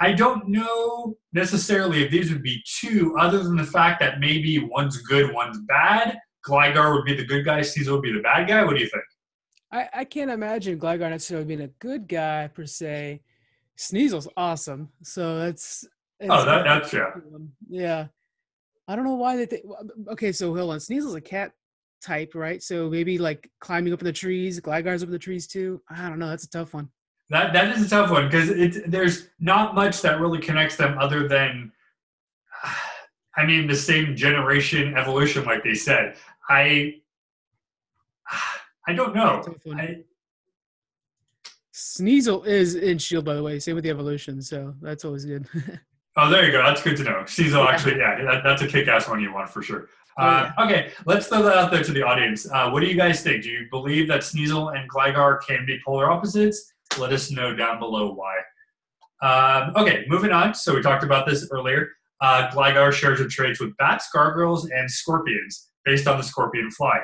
I 0.00 0.12
don't 0.12 0.48
know 0.48 1.16
necessarily 1.32 2.04
if 2.04 2.10
these 2.10 2.30
would 2.30 2.42
be 2.42 2.62
two, 2.64 3.16
other 3.18 3.42
than 3.42 3.56
the 3.56 3.64
fact 3.64 4.00
that 4.00 4.20
maybe 4.20 4.58
one's 4.58 4.98
good, 5.02 5.32
one's 5.32 5.58
bad. 5.66 6.16
Gligar 6.46 6.94
would 6.94 7.04
be 7.04 7.14
the 7.14 7.24
good 7.24 7.44
guy, 7.44 7.62
Caesar 7.62 7.92
would 7.92 8.02
be 8.02 8.12
the 8.12 8.20
bad 8.20 8.48
guy. 8.48 8.64
What 8.64 8.76
do 8.76 8.82
you 8.82 8.88
think? 8.88 9.04
I, 9.72 9.88
I 9.92 10.04
can't 10.04 10.30
imagine 10.30 10.78
Gligar 10.78 11.10
necessarily 11.10 11.46
being 11.46 11.62
a 11.62 11.68
good 11.80 12.08
guy 12.08 12.48
per 12.48 12.64
se. 12.64 13.20
Sneasel's 13.76 14.28
awesome, 14.36 14.88
so 15.02 15.38
that's. 15.38 15.84
oh, 16.22 16.44
that, 16.44 16.64
that's 16.64 16.92
yeah. 16.92 17.10
Yeah, 17.68 18.06
I 18.86 18.96
don't 18.96 19.04
know 19.04 19.14
why 19.14 19.36
they. 19.36 19.46
Th- 19.46 19.62
okay, 20.08 20.32
so 20.32 20.54
hold 20.54 20.72
on. 20.72 20.80
Sneasel's 20.80 21.14
a 21.14 21.20
cat 21.20 21.52
type, 22.02 22.34
right? 22.34 22.62
So 22.62 22.88
maybe 22.88 23.18
like 23.18 23.50
climbing 23.60 23.92
up 23.92 24.00
in 24.00 24.06
the 24.06 24.12
trees. 24.12 24.60
Gligar's 24.60 25.02
up 25.02 25.08
in 25.08 25.12
the 25.12 25.18
trees 25.18 25.46
too. 25.46 25.82
I 25.90 26.08
don't 26.08 26.18
know. 26.18 26.28
That's 26.28 26.44
a 26.44 26.50
tough 26.50 26.72
one. 26.72 26.88
That 27.30 27.52
that 27.52 27.76
is 27.76 27.86
a 27.86 27.88
tough 27.88 28.10
one 28.10 28.26
because 28.26 28.48
it's 28.48 28.78
there's 28.86 29.28
not 29.38 29.74
much 29.74 30.00
that 30.02 30.20
really 30.20 30.38
connects 30.38 30.76
them 30.76 30.98
other 30.98 31.28
than, 31.28 31.72
I 33.36 33.44
mean, 33.44 33.66
the 33.66 33.76
same 33.76 34.16
generation 34.16 34.96
evolution, 34.96 35.44
like 35.44 35.62
they 35.62 35.74
said. 35.74 36.16
I 36.48 37.00
I 38.86 38.94
don't 38.94 39.14
know. 39.14 39.44
I, 39.74 39.98
Sneasel 41.74 42.46
is 42.46 42.74
in 42.74 42.98
Shield, 42.98 43.24
by 43.24 43.34
the 43.34 43.42
way. 43.42 43.58
Same 43.58 43.74
with 43.74 43.84
the 43.84 43.90
evolution, 43.90 44.40
so 44.40 44.74
that's 44.80 45.04
always 45.04 45.24
good. 45.24 45.46
oh, 46.16 46.30
there 46.30 46.44
you 46.44 46.50
go. 46.50 46.62
That's 46.62 46.82
good 46.82 46.96
to 46.96 47.04
know. 47.04 47.22
Sneasel 47.24 47.64
yeah. 47.64 47.70
actually, 47.70 47.98
yeah, 47.98 48.24
that, 48.24 48.42
that's 48.42 48.62
a 48.62 48.66
kick-ass 48.66 49.08
one 49.08 49.20
you 49.20 49.32
want 49.32 49.50
for 49.50 49.62
sure. 49.62 49.88
Oh, 50.18 50.24
Uh, 50.24 50.52
Okay, 50.60 50.90
let's 51.06 51.28
throw 51.28 51.42
that 51.42 51.56
out 51.56 51.70
there 51.70 51.84
to 51.84 51.92
the 51.92 52.02
audience. 52.02 52.50
Uh, 52.50 52.70
what 52.70 52.80
do 52.80 52.86
you 52.86 52.96
guys 52.96 53.22
think? 53.22 53.44
Do 53.44 53.50
you 53.50 53.66
believe 53.70 54.08
that 54.08 54.22
Sneasel 54.22 54.76
and 54.76 54.90
Gligar 54.90 55.40
can 55.46 55.64
be 55.66 55.78
polar 55.84 56.10
opposites? 56.10 56.72
Let 56.98 57.12
us 57.12 57.30
know 57.30 57.54
down 57.54 57.78
below 57.78 58.12
why. 58.14 58.36
Um, 59.20 59.72
okay, 59.76 60.04
moving 60.08 60.30
on. 60.32 60.54
So 60.54 60.74
we 60.74 60.82
talked 60.82 61.04
about 61.04 61.26
this 61.26 61.48
earlier. 61.50 61.88
Uh, 62.20 62.50
Gligar 62.50 62.92
shares 62.92 63.20
its 63.20 63.34
traits 63.34 63.60
with 63.60 63.76
bats, 63.76 64.08
gargoyles, 64.12 64.68
and 64.70 64.90
scorpions 64.90 65.68
based 65.84 66.06
on 66.06 66.18
the 66.18 66.24
scorpion 66.24 66.70
fly. 66.70 66.98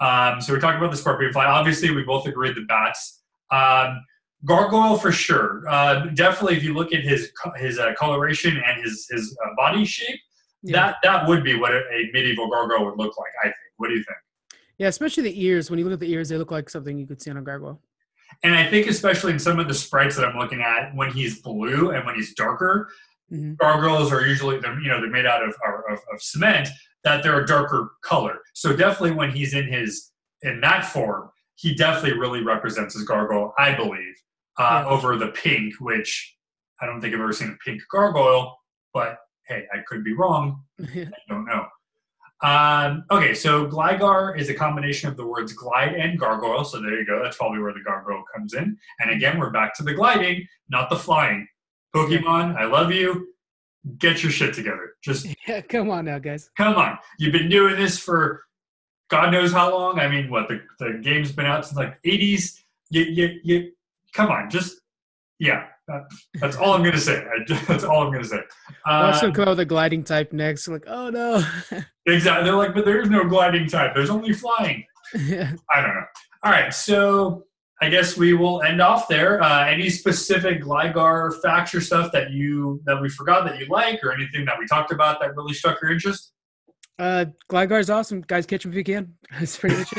Um, 0.00 0.40
so 0.40 0.52
we 0.54 0.60
talked 0.60 0.78
about 0.78 0.90
the 0.90 0.96
scorpion 0.96 1.32
fly. 1.32 1.44
Obviously, 1.46 1.90
we 1.90 2.02
both 2.02 2.26
agreed 2.26 2.56
the 2.56 2.62
bats. 2.62 3.22
Um, 3.50 4.00
gargoyle 4.44 4.96
for 4.98 5.12
sure. 5.12 5.62
Uh, 5.68 6.06
definitely, 6.14 6.56
if 6.56 6.64
you 6.64 6.74
look 6.74 6.92
at 6.92 7.02
his 7.02 7.30
his 7.56 7.78
uh, 7.78 7.92
coloration 7.98 8.56
and 8.66 8.82
his 8.82 9.06
his 9.10 9.36
uh, 9.44 9.50
body 9.56 9.84
shape, 9.84 10.18
Yeah. 10.62 10.72
that 10.76 10.96
that 11.02 11.28
would 11.28 11.44
be 11.44 11.54
what 11.58 11.72
a, 11.72 11.78
a 11.90 12.10
medieval 12.12 12.48
gargoyle 12.50 12.86
would 12.86 12.98
look 12.98 13.16
like. 13.18 13.32
I 13.42 13.44
think. 13.44 13.54
What 13.76 13.88
do 13.88 13.94
you 13.94 14.02
think? 14.04 14.18
Yeah, 14.78 14.88
especially 14.88 15.22
the 15.24 15.44
ears. 15.44 15.70
When 15.70 15.78
you 15.78 15.84
look 15.84 15.94
at 15.94 16.00
the 16.00 16.10
ears, 16.12 16.28
they 16.30 16.36
look 16.36 16.50
like 16.50 16.68
something 16.68 16.98
you 16.98 17.06
could 17.06 17.22
see 17.22 17.30
on 17.30 17.36
a 17.36 17.42
gargoyle. 17.42 17.80
And 18.44 18.54
I 18.54 18.68
think 18.68 18.86
especially 18.86 19.32
in 19.32 19.38
some 19.38 19.58
of 19.58 19.66
the 19.68 19.74
sprites 19.74 20.14
that 20.16 20.24
I'm 20.24 20.36
looking 20.38 20.60
at, 20.60 20.94
when 20.94 21.10
he's 21.10 21.40
blue 21.40 21.90
and 21.90 22.04
when 22.06 22.14
he's 22.14 22.34
darker, 22.34 22.90
Mhm. 23.32 23.56
gargoyles 23.56 24.12
are 24.12 24.24
usually 24.26 24.58
they're 24.60 24.78
you 24.80 24.88
know 24.88 25.00
they're 25.00 25.10
made 25.10 25.24
out 25.26 25.42
of, 25.42 25.54
of, 25.66 25.98
of 26.12 26.22
cement 26.22 26.68
that 27.04 27.22
they're 27.22 27.40
a 27.40 27.46
darker 27.46 27.92
color. 28.04 28.38
So 28.52 28.76
definitely 28.76 29.12
when 29.12 29.30
he's 29.30 29.54
in 29.54 29.66
his 29.66 30.12
in 30.42 30.60
that 30.60 30.84
form, 30.84 31.30
he 31.54 31.74
definitely 31.74 32.18
really 32.18 32.42
represents 32.42 32.94
his 32.94 33.04
gargoyle, 33.04 33.54
I 33.58 33.74
believe, 33.74 34.14
uh, 34.58 34.84
Yeah. 34.84 34.86
over 34.86 35.16
the 35.16 35.28
pink, 35.28 35.74
which 35.80 36.36
I 36.82 36.86
don't 36.86 37.00
think 37.00 37.14
I've 37.14 37.20
ever 37.20 37.32
seen 37.32 37.50
a 37.50 37.56
pink 37.64 37.80
gargoyle. 37.90 38.58
But 38.92 39.18
hey, 39.48 39.66
I 39.72 39.78
could 39.86 40.04
be 40.04 40.12
wrong. 40.12 40.62
I 40.80 41.10
don't 41.28 41.46
know. 41.46 41.66
Um, 42.44 43.04
okay, 43.10 43.32
so 43.32 43.66
Gligar 43.66 44.38
is 44.38 44.50
a 44.50 44.54
combination 44.54 45.08
of 45.08 45.16
the 45.16 45.26
words 45.26 45.54
glide 45.54 45.94
and 45.94 46.18
gargoyle. 46.18 46.62
So 46.62 46.78
there 46.78 46.98
you 46.98 47.06
go. 47.06 47.22
That's 47.22 47.38
probably 47.38 47.58
where 47.60 47.72
the 47.72 47.80
gargoyle 47.80 48.22
comes 48.34 48.52
in. 48.52 48.76
And 49.00 49.10
again, 49.10 49.38
we're 49.38 49.50
back 49.50 49.74
to 49.76 49.82
the 49.82 49.94
gliding, 49.94 50.46
not 50.68 50.90
the 50.90 50.96
flying. 50.96 51.48
Pokemon, 51.96 52.56
I 52.56 52.66
love 52.66 52.92
you. 52.92 53.28
Get 53.96 54.22
your 54.22 54.30
shit 54.30 54.52
together. 54.52 54.92
Just 55.02 55.26
yeah, 55.48 55.62
come 55.62 55.88
on 55.90 56.04
now, 56.04 56.18
guys. 56.18 56.50
come 56.56 56.76
on. 56.76 56.98
You've 57.18 57.32
been 57.32 57.48
doing 57.48 57.76
this 57.76 57.98
for 57.98 58.42
God 59.08 59.30
knows 59.30 59.52
how 59.52 59.72
long. 59.72 59.98
I 59.98 60.08
mean, 60.08 60.28
what 60.28 60.48
the, 60.48 60.60
the 60.78 60.98
game's 61.02 61.32
been 61.32 61.46
out 61.46 61.64
since 61.64 61.78
like 61.78 62.02
80s. 62.02 62.60
You, 62.90 63.02
you, 63.04 63.40
you, 63.42 63.72
come 64.12 64.30
on. 64.30 64.50
Just 64.50 64.80
yeah. 65.38 65.66
That, 65.88 66.02
that's 66.40 66.56
all 66.56 66.72
I'm 66.72 66.82
gonna 66.82 66.98
say. 66.98 67.24
I, 67.24 67.54
that's 67.68 67.84
all 67.84 68.06
I'm 68.06 68.12
gonna 68.12 68.24
say. 68.24 68.40
Watch 68.86 69.20
them 69.20 69.32
come 69.32 69.44
out 69.44 69.50
with 69.50 69.60
a 69.60 69.64
gliding 69.64 70.04
type 70.04 70.32
next. 70.32 70.68
Like, 70.68 70.84
oh 70.86 71.10
no. 71.10 71.44
Exactly. 72.06 72.44
They're 72.44 72.56
like, 72.56 72.74
but 72.74 72.84
there 72.84 73.00
is 73.00 73.08
no 73.08 73.24
gliding 73.24 73.66
type. 73.66 73.94
There's 73.94 74.10
only 74.10 74.34
flying. 74.34 74.84
yeah. 75.14 75.52
I 75.74 75.80
don't 75.80 75.94
know. 75.94 76.04
All 76.42 76.52
right. 76.52 76.72
So 76.74 77.46
I 77.80 77.88
guess 77.88 78.16
we 78.16 78.34
will 78.34 78.62
end 78.62 78.80
off 78.80 79.08
there. 79.08 79.42
Uh, 79.42 79.66
any 79.66 79.88
specific 79.88 80.62
Gligar 80.62 81.40
facts 81.42 81.74
or 81.74 81.80
stuff 81.80 82.12
that 82.12 82.30
you 82.30 82.80
that 82.84 83.00
we 83.00 83.08
forgot 83.08 83.46
that 83.46 83.58
you 83.58 83.66
like, 83.66 84.04
or 84.04 84.12
anything 84.12 84.44
that 84.44 84.58
we 84.58 84.66
talked 84.66 84.92
about 84.92 85.20
that 85.20 85.34
really 85.34 85.54
struck 85.54 85.80
your 85.82 85.90
interest? 85.92 86.32
Uh, 86.98 87.26
Gligar's 87.50 87.90
awesome. 87.90 88.20
Guys, 88.20 88.46
catch 88.46 88.64
him 88.64 88.70
if 88.70 88.76
you 88.76 88.84
can. 88.84 89.14
That's 89.38 89.56
pretty 89.58 89.76
much 89.76 89.92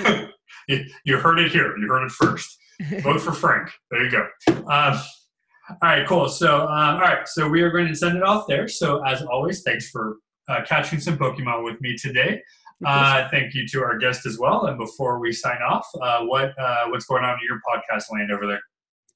it. 0.68 0.92
you, 1.04 1.18
heard 1.18 1.40
it 1.40 1.52
here. 1.52 1.78
You 1.78 1.88
heard 1.88 2.06
it 2.06 2.12
first. 2.12 2.58
Vote 3.02 3.20
for 3.20 3.34
Frank. 3.34 3.70
There 3.92 4.04
you 4.04 4.12
go. 4.12 4.28
Um, 4.68 5.00
all 5.70 5.78
right, 5.82 6.08
cool. 6.08 6.30
So, 6.30 6.62
um, 6.62 6.96
all 6.96 7.02
right, 7.02 7.28
so 7.28 7.48
we 7.48 7.62
are 7.62 7.72
going 7.72 7.88
to 7.88 7.96
send 7.96 8.18
it 8.18 8.24
off 8.24 8.46
there. 8.48 8.68
So, 8.68 9.04
as 9.04 9.22
always, 9.24 9.64
thanks 9.64 9.90
for 9.90 10.18
uh, 10.48 10.62
catching 10.66 11.00
some 11.00 11.18
Pokemon 11.18 11.64
with 11.64 11.82
me 11.82 11.98
today. 11.98 12.42
Uh, 12.86 13.28
thank 13.30 13.54
you 13.54 13.68
to 13.68 13.82
our 13.82 13.98
guest 13.98 14.26
as 14.26 14.38
well. 14.38 14.66
And 14.66 14.78
before 14.78 15.20
we 15.20 15.32
sign 15.32 15.62
off, 15.62 15.88
uh, 16.02 16.24
what 16.26 16.58
uh, 16.60 16.86
what's 16.90 17.06
going 17.06 17.24
on 17.24 17.34
in 17.34 17.40
your 17.48 17.62
podcast 17.68 18.12
land 18.12 18.32
over 18.32 18.46
there? 18.46 18.62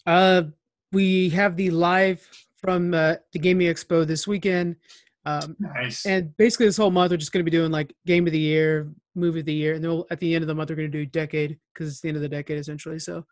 Uh, 0.05 0.43
we 0.91 1.29
have 1.29 1.55
the 1.55 1.69
live 1.69 2.25
from 2.55 2.93
uh, 2.93 3.15
the 3.33 3.39
Gaming 3.39 3.67
Expo 3.67 4.07
this 4.07 4.27
weekend. 4.27 4.75
Um, 5.25 5.55
Nice. 5.59 6.05
and 6.05 6.35
basically, 6.37 6.65
this 6.65 6.77
whole 6.77 6.89
month, 6.89 7.11
we're 7.11 7.17
just 7.17 7.31
going 7.31 7.45
to 7.45 7.51
be 7.51 7.55
doing 7.55 7.71
like 7.71 7.93
game 8.05 8.25
of 8.25 8.33
the 8.33 8.39
year, 8.39 8.89
movie 9.13 9.41
of 9.41 9.45
the 9.45 9.53
year. 9.53 9.73
And 9.73 9.83
then 9.83 9.91
we'll, 9.91 10.07
at 10.09 10.19
the 10.19 10.33
end 10.33 10.43
of 10.43 10.47
the 10.47 10.55
month, 10.55 10.69
we're 10.69 10.77
going 10.77 10.91
to 10.91 10.97
do 10.97 11.05
decade 11.05 11.59
because 11.73 11.89
it's 11.89 11.99
the 11.99 12.07
end 12.07 12.15
of 12.15 12.23
the 12.23 12.29
decade 12.29 12.57
essentially. 12.57 12.97
So 12.97 13.25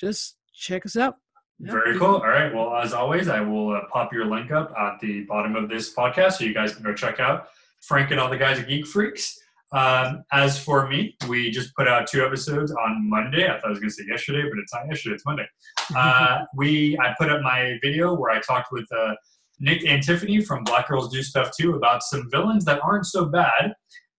just 0.00 0.36
check 0.52 0.84
us 0.84 0.96
out. 0.96 1.16
Very 1.60 1.98
cool. 1.98 2.16
All 2.16 2.28
right. 2.28 2.52
Well, 2.54 2.74
as 2.74 2.94
always, 2.94 3.28
I 3.28 3.40
will 3.40 3.76
uh, 3.76 3.82
pop 3.92 4.12
your 4.14 4.24
link 4.24 4.50
up 4.50 4.72
at 4.78 4.98
the 5.00 5.24
bottom 5.24 5.56
of 5.56 5.68
this 5.68 5.94
podcast 5.94 6.32
so 6.34 6.44
you 6.44 6.54
guys 6.54 6.74
can 6.74 6.82
go 6.82 6.94
check 6.94 7.20
out 7.20 7.48
Frank 7.82 8.10
and 8.10 8.18
all 8.18 8.30
the 8.30 8.38
guys 8.38 8.58
at 8.58 8.66
Geek 8.66 8.86
Freaks. 8.86 9.38
Um, 9.72 10.24
as 10.32 10.58
for 10.58 10.88
me, 10.88 11.16
we 11.28 11.50
just 11.50 11.74
put 11.76 11.86
out 11.86 12.06
two 12.06 12.24
episodes 12.24 12.72
on 12.72 13.08
Monday. 13.08 13.44
I 13.44 13.60
thought 13.60 13.66
I 13.66 13.68
was 13.68 13.78
going 13.78 13.90
to 13.90 13.94
say 13.94 14.04
yesterday, 14.08 14.42
but 14.42 14.58
it's 14.58 14.74
not 14.74 14.88
yesterday. 14.88 15.14
It's 15.14 15.24
Monday. 15.26 15.46
Uh, 15.96 16.44
we 16.54 16.96
I 17.00 17.12
put 17.18 17.28
up 17.30 17.42
my 17.42 17.76
video 17.82 18.14
where 18.14 18.30
I 18.30 18.40
talked 18.40 18.70
with 18.70 18.86
uh, 18.96 19.12
Nick 19.58 19.84
and 19.84 20.00
Tiffany 20.00 20.40
from 20.40 20.62
Black 20.62 20.86
Girls 20.86 21.12
Do 21.12 21.20
Stuff 21.20 21.50
Too 21.60 21.74
about 21.74 22.04
some 22.04 22.30
villains 22.30 22.64
that 22.66 22.80
aren't 22.80 23.06
so 23.06 23.24
bad, 23.24 23.74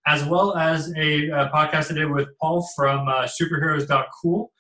as 0.06 0.26
well 0.26 0.58
as 0.58 0.94
a, 0.98 1.32
uh 1.32 1.50
podcast 1.50 1.90
I 1.90 1.94
did 1.96 2.12
with 2.12 2.28
Paul 2.42 2.68
from 2.76 3.08
uh, 3.08 3.26
Superheroes.cool 3.42 4.52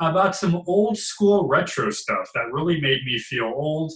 about 0.00 0.34
some 0.34 0.62
old 0.66 0.98
school 0.98 1.46
retro 1.46 1.90
stuff 1.90 2.28
that 2.34 2.52
really 2.52 2.80
made 2.80 3.04
me 3.04 3.18
feel 3.18 3.52
old. 3.54 3.92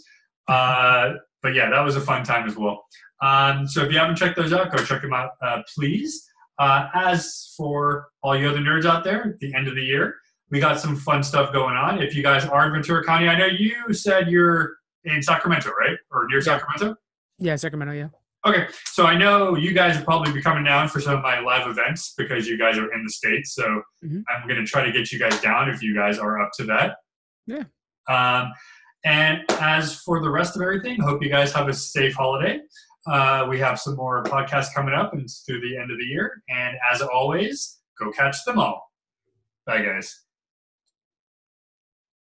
Uh, 0.47 1.15
but 1.43 1.55
yeah, 1.55 1.71
that 1.71 1.81
was 1.81 1.97
a 1.97 2.01
fun 2.01 2.25
time 2.25 2.47
as 2.47 2.57
well. 2.57 2.85
Um, 3.21 3.67
so 3.67 3.83
if 3.83 3.93
you 3.93 3.99
haven't 3.99 4.17
checked 4.17 4.37
those 4.37 4.53
out, 4.53 4.71
go 4.71 4.83
check 4.85 5.03
them 5.03 5.13
out, 5.13 5.31
uh, 5.43 5.63
please. 5.75 6.25
Uh, 6.59 6.89
as 6.95 7.53
for 7.57 8.09
all 8.23 8.37
you 8.37 8.49
other 8.49 8.59
nerds 8.59 8.85
out 8.85 9.05
there, 9.05 9.23
at 9.35 9.41
the 9.41 9.55
end 9.55 9.69
of 9.69 9.75
the 9.75 9.83
year, 9.83 10.17
we 10.51 10.61
got 10.61 10.81
some 10.81 10.97
fun 10.97 11.23
stuff 11.23 11.53
going 11.53 11.77
on. 11.77 12.03
If 12.03 12.15
you 12.15 12.23
guys 12.23 12.45
are 12.45 12.67
in 12.67 12.73
Ventura 12.73 13.05
County, 13.05 13.29
I 13.29 13.39
know 13.39 13.47
you 13.47 13.93
said 13.93 14.29
you're 14.29 14.77
in 15.05 15.23
Sacramento, 15.23 15.71
right? 15.79 15.97
Or 16.11 16.27
near 16.29 16.41
Sacramento? 16.41 16.97
Yeah, 17.39 17.57
Sacramento. 17.57 17.93
Yeah. 17.93 18.09
Okay, 18.47 18.69
so 18.87 19.05
I 19.05 19.17
know 19.17 19.57
you 19.57 19.73
guys 19.73 19.97
will 19.99 20.05
probably 20.05 20.33
be 20.33 20.41
coming 20.41 20.63
down 20.65 20.89
for 20.89 21.01
some 21.01 21.17
of 21.17 21.23
my 21.23 21.41
live 21.41 21.67
events 21.67 22.15
because 22.17 22.47
you 22.47 22.57
guys 22.57 22.79
are 22.79 22.93
in 22.93 23.03
the 23.05 23.11
states. 23.11 23.55
So 23.55 23.83
Mhm. 24.05 24.23
I'm 24.29 24.47
going 24.49 24.61
to 24.65 24.67
try 24.67 24.85
to 24.85 24.93
get 24.93 25.11
you 25.11 25.19
guys 25.19 25.41
down 25.41 25.69
if 25.69 25.83
you 25.83 25.95
guys 25.95 26.19
are 26.19 26.41
up 26.41 26.51
to 26.59 26.65
that. 26.67 26.97
Yeah. 27.47 27.65
Um, 28.09 28.53
and 29.05 29.45
as 29.61 30.01
for 30.03 30.21
the 30.23 30.31
rest 30.31 30.55
of 30.57 30.63
everything, 30.63 31.01
hope 31.01 31.23
you 31.23 31.29
guys 31.31 31.53
have 31.53 31.69
a 31.69 31.75
safe 31.75 32.15
holiday. 32.15 32.61
Uh, 33.11 33.47
we 33.49 33.59
have 33.59 33.81
some 33.81 33.97
more 33.97 34.23
podcasts 34.25 34.73
coming 34.75 34.95
up 34.95 35.13
and 35.15 35.29
through 35.47 35.61
the 35.61 35.77
end 35.77 35.91
of 35.91 35.99
the 35.99 36.05
year. 36.05 36.43
And 36.49 36.77
as 36.93 37.01
always, 37.03 37.81
go 37.99 38.11
catch 38.13 38.45
them 38.45 38.59
all. 38.59 38.93
Bye, 39.67 39.83
guys. 39.83 40.25